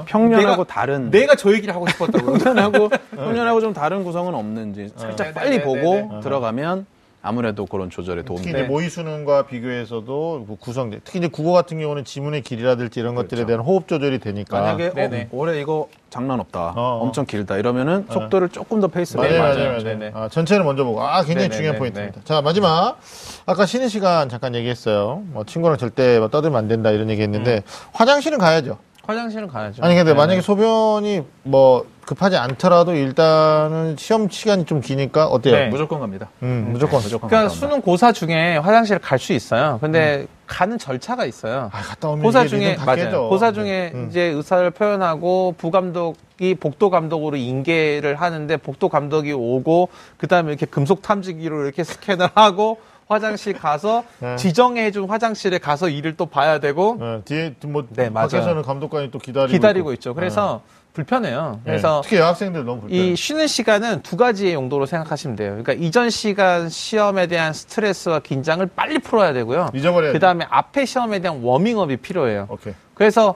[0.06, 2.38] 평년하고 내가- 다른 내가 저 얘기를 하고 싶었다고요.
[2.40, 6.20] 평년하고 평년하고 좀 다른 구성은 없는지 살짝 네, 빨리 네, 보고 네, 네.
[6.22, 6.86] 들어가면
[7.24, 8.58] 아무래도 그런 조절에 도움이 특히.
[8.58, 11.02] 이제 모의 수능과 비교해서도 그 구성돼.
[11.04, 14.60] 특히 이제 국어 같은 경우는 지문의 길이라든지 이런 것들에 대한 호흡 조절이 되니까.
[14.60, 15.28] 만약에 어, 네네.
[15.32, 17.00] 올해 이거 장난 없다, 어.
[17.04, 19.70] 엄청 길다 이러면은 속도를 조금 더 페이스를 맞아요, 네, 맞아요, 맞아요.
[19.72, 19.84] 맞아요.
[19.84, 20.12] 네네.
[20.16, 21.02] 아, 전체를 먼저 보고.
[21.02, 22.22] 아, 굉장히 네네, 중요한 네, 포인트입니다.
[22.24, 22.98] 자, 마지막.
[23.46, 25.22] 아까 쉬는 시간 잠깐 얘기했어요.
[25.28, 27.64] 뭐, 친구랑 절대 뭐 떠들면 안 된다 이런 얘기 했는데,
[27.94, 28.78] 화장실은 가야죠.
[29.04, 29.84] 화장실은 가야죠.
[29.84, 30.18] 아니, 근데 네네.
[30.18, 35.56] 만약에 소변이 뭐, 급하지 않더라도 일단은 시험 시간이 좀 기니까 어때요?
[35.56, 35.68] 네.
[35.70, 36.30] 무조건 갑니다.
[36.44, 37.00] 음, 무조건.
[37.02, 37.56] 무조건 그러니까 온다.
[37.56, 39.78] 수능 고사 중에 화장실 갈수 있어요.
[39.82, 41.70] 근데 가는 절차가 있어요.
[41.72, 42.86] 아, 갔다 오면 고사 중에 깨져.
[42.86, 43.30] 맞아요.
[43.30, 44.08] 고사 중에 음.
[44.10, 51.64] 이제 의사를 표현하고 부감독이 복도 감독으로 인계를 하는데 복도 감독이 오고 그다음에 이렇게 금속 탐지기로
[51.64, 52.80] 이렇게 스캔을 하고
[53.12, 54.36] 화장실 가서 네.
[54.38, 58.30] 지정해준 화장실에 가서 일을 또 봐야 되고 네, 뒤에 뭐 네, 맞아요.
[58.30, 59.94] 밖에서는 감독관이 또 기다리고, 기다리고 있고.
[59.94, 60.14] 있죠.
[60.14, 60.62] 그래서
[60.94, 61.60] 불편해요.
[61.64, 62.98] 네, 그래서 특히 여학생들 너무 불편.
[63.00, 65.50] 이 쉬는 시간은 두 가지의 용도로 생각하시면 돼요.
[65.52, 69.70] 그러니까 이전 시간 시험에 대한 스트레스와 긴장을 빨리 풀어야 되고요.
[69.74, 70.20] 잊어버려야 그 돼.
[70.20, 72.48] 다음에 앞에 시험에 대한 워밍업이 필요해요.
[72.50, 72.74] 오케이.
[72.94, 73.36] 그래서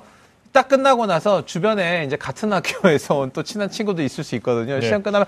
[0.51, 4.79] 딱 끝나고 나서 주변에 이제 같은 학교에서 온 또 친한 친구도 있을 수 있거든요.
[4.79, 4.81] 네.
[4.87, 5.25] 시험 끝나면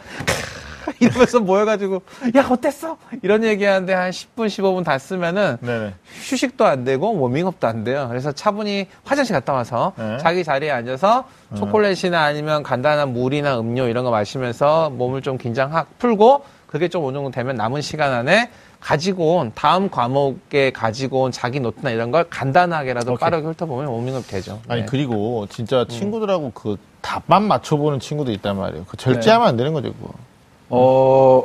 [0.99, 2.01] 이러면서 모여가지고
[2.35, 2.97] 야 어땠어?
[3.21, 5.93] 이런 얘기하는데 한 10분 15분 다 쓰면은 네네.
[6.23, 8.07] 휴식도 안 되고 워밍업도 안 돼요.
[8.09, 10.17] 그래서 차분히 화장실 갔다 와서 네.
[10.17, 11.25] 자기 자리에 앉아서
[11.55, 17.15] 초콜릿이나 아니면 간단한 물이나 음료 이런 거 마시면서 몸을 좀 긴장 풀고 그게 좀 어느
[17.15, 22.25] 정도 되면 남은 시간 안에 가지고 온 다음 과목에 가지고 온 자기 노트나 이런 걸
[22.29, 23.19] 간단하게라도 오케이.
[23.19, 24.61] 빠르게 훑어보면 워밍업 되죠.
[24.67, 24.88] 아니 네.
[24.88, 28.85] 그리고 진짜 친구들하고 그 답만 맞춰보는 친구도 있단 말이에요.
[28.88, 29.31] 그 절제 네.
[29.31, 30.13] 하면 안 되는 거죠, 그거.
[30.70, 31.43] 어,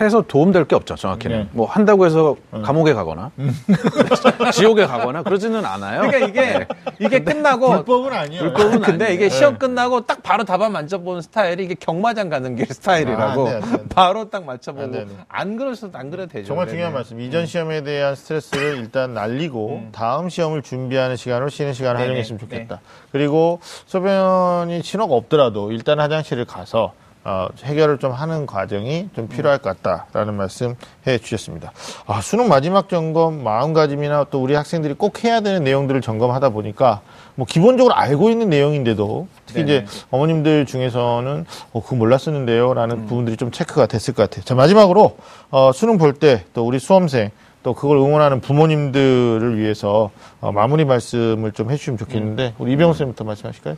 [0.00, 1.38] 해서 도움될 게 없죠, 정확히는.
[1.40, 1.48] 네.
[1.52, 3.30] 뭐, 한다고 해서 감옥에 가거나,
[4.52, 6.00] 지옥에 가거나, 그러지는 않아요.
[6.00, 6.66] 그러니까 이게
[6.98, 8.42] 이게 끝나고 불법은 아니에요.
[8.42, 9.14] 불법은 근데 아니에요.
[9.14, 13.60] 이게 시험 끝나고 딱 바로 답안 만져보는 스타일이 이게 경마장 가는 길 스타일이라고 아, 안
[13.60, 13.84] 돼, 안 돼.
[13.90, 15.56] 바로 딱 맞춰보고 안 돼, 안 안, 돼.
[15.58, 16.46] 그러셔도 안 그래도 되죠.
[16.48, 16.66] 정말.
[16.68, 17.20] 중요한 말씀.
[17.20, 22.04] 이전 시험에 대한 스트레스를 일단 날리고 다음 시험을 준비하는 시간으로 쉬는 시간을 네네.
[22.08, 22.80] 활용했으면 좋겠다.
[23.12, 26.94] 그리고 소변이 친호가 없더라도 일단 화장실을 가서
[27.24, 30.74] 어, 해결을 좀 하는 과정이 좀 필요할 것 같다라는 말씀
[31.06, 31.70] 해 주셨습니다.
[32.06, 37.00] 아, 수능 마지막 점검, 마음가짐이나 또 우리 학생들이 꼭 해야 되는 내용들을 점검하다 보니까
[37.36, 39.84] 뭐 기본적으로 알고 있는 내용인데도 특히 네네.
[39.86, 42.74] 이제 어머님들 중에서는 어, 그거 몰랐었는데요.
[42.74, 44.44] 라는 부분들이 좀 체크가 됐을 것 같아요.
[44.44, 45.16] 자, 마지막으로
[45.50, 47.30] 어, 수능 볼 때 또 우리 수험생
[47.62, 50.10] 또 그걸 응원하는 부모님들을 위해서
[50.40, 53.76] 어, 마무리 말씀을 좀 해주시면 좋겠는데 우리 이병호 선생님부터 말씀하실까요?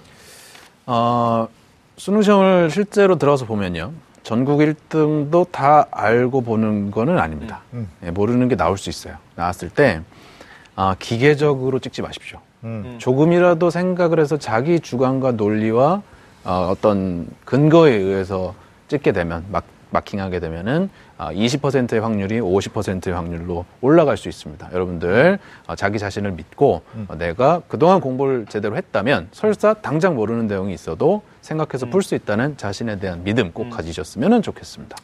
[0.87, 1.49] 어,
[1.97, 3.93] 수능 시험을 실제로 들어서 보면요.
[4.23, 7.61] 전국 1등도 다 알고 보는 거는 아닙니다.
[7.75, 7.89] 음.
[8.05, 9.17] 예, 모르는 게 나올 수 있어요.
[9.37, 10.01] 나왔을 때,
[10.77, 12.39] 아, 기계적으로 찍지 마십시오.
[12.65, 12.97] 음.
[12.99, 16.03] 조금이라도 생각을 해서 자기 주관과 논리와
[16.45, 18.55] 어, 어떤 근거에 의해서
[18.89, 24.71] 찍게 되면 막, 마킹하게 되면은 아, 20%의 확률이 50%의 확률로 올라갈 수 있습니다.
[24.73, 30.75] 여러분들 어, 자기 자신을 믿고 어, 내가 그동안 공부를 제대로 했다면 설사 당장 모르는 내용이
[30.75, 34.97] 있어도 생각해서 풀수 있다는 자신에 대한 믿음 꼭 가지셨으면 좋겠습니다.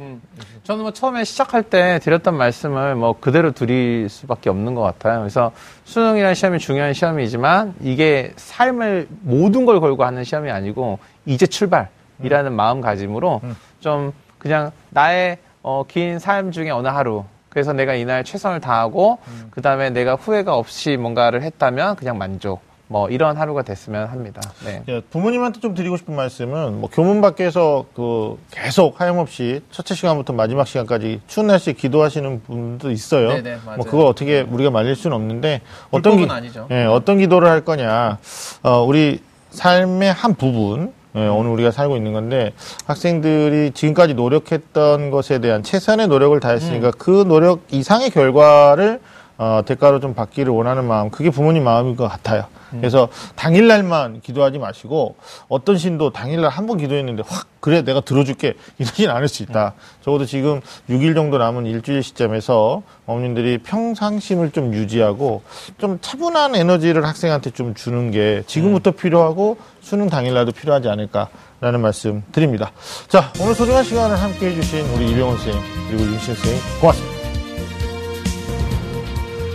[0.00, 0.22] 음.
[0.62, 5.18] 저는 뭐 처음에 시작할 때 드렸던 말씀을 뭐 그대로 드릴 수밖에 없는 것 같아요.
[5.20, 5.52] 그래서
[5.84, 13.42] 수능이라는 시험이 중요한 시험이지만 이게 삶을 모든 걸 걸고 하는 시험이 아니고 이제 출발이라는 마음가짐으로
[13.80, 19.18] 좀 그냥 나의 어, 긴 삶 중에 어느 하루 그래서 내가 이날 최선을 다하고
[19.50, 22.67] 그 다음에 내가 후회가 없이 뭔가를 했다면 그냥 만족.
[22.88, 24.40] 뭐 이런 하루가 됐으면 합니다.
[24.64, 24.82] 네.
[24.88, 30.66] 예, 부모님한테 좀 드리고 싶은 말씀은 뭐 교문 밖에서 그 계속 하염없이 첫째 시간부터 마지막
[30.66, 33.28] 시간까지 추운 날씨에 기도하시는 분도 있어요.
[33.28, 33.76] 네네, 맞아요.
[33.76, 35.60] 뭐 그걸 어떻게 우리가 말릴 수는 없는데
[35.90, 36.66] 어떤 불법은 아니죠.
[36.70, 38.18] 예, 어떤 기도를 할 거냐.
[38.62, 39.20] 어, 우리
[39.50, 42.52] 삶의 한 부분 예, 오늘 우리가 살고 있는 건데
[42.86, 49.00] 학생들이 지금까지 노력했던 것에 대한 최선의 노력을 다했으니까 그 노력 이상의 결과를
[49.38, 52.44] 어, 대가로 좀 받기를 원하는 마음 그게 부모님 마음인 것 같아요.
[52.70, 55.16] 그래서 당일날만 기도하지 마시고
[55.48, 59.72] 어떤 신도 당일날 한 번 기도했는데 확 그래 내가 들어줄게 이러진 않을 수 있다.
[60.02, 60.60] 적어도 지금
[60.90, 65.42] 6일 정도 남은 일주일 시점에서 어머님들이 평상심을 좀 유지하고
[65.78, 72.72] 좀 차분한 에너지를 학생한테 좀 주는 게 지금부터 필요하고 수능 당일날도 필요하지 않을까라는 말씀 드립니다.
[73.08, 75.54] 자 오늘 소중한 시간을 함께 해 주신 우리 이병헌 쌤
[75.88, 77.17] 그리고 윤신 쌤 고맙습니다.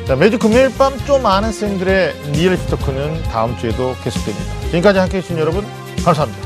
[0.08, 4.60] 자, 매주 금요일 밤 좀 아는 쌤들의 리얼리티 토크는 다음 주에도 계속됩니다.
[4.68, 5.66] 지금까지 함께 해 주신 여러분,
[6.04, 6.44] 감사합니다.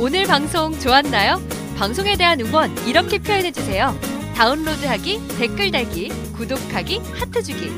[0.00, 1.42] 오늘 방송 좋았나요?
[1.76, 3.94] 방송에 대한 응원 이렇게 표현해 주세요.
[4.36, 7.70] 다운로드하기, 댓글 달기, 구독하기, 하트 주기.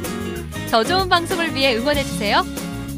[0.68, 2.44] 저 좋은 방송을 위해 응원해 주세요.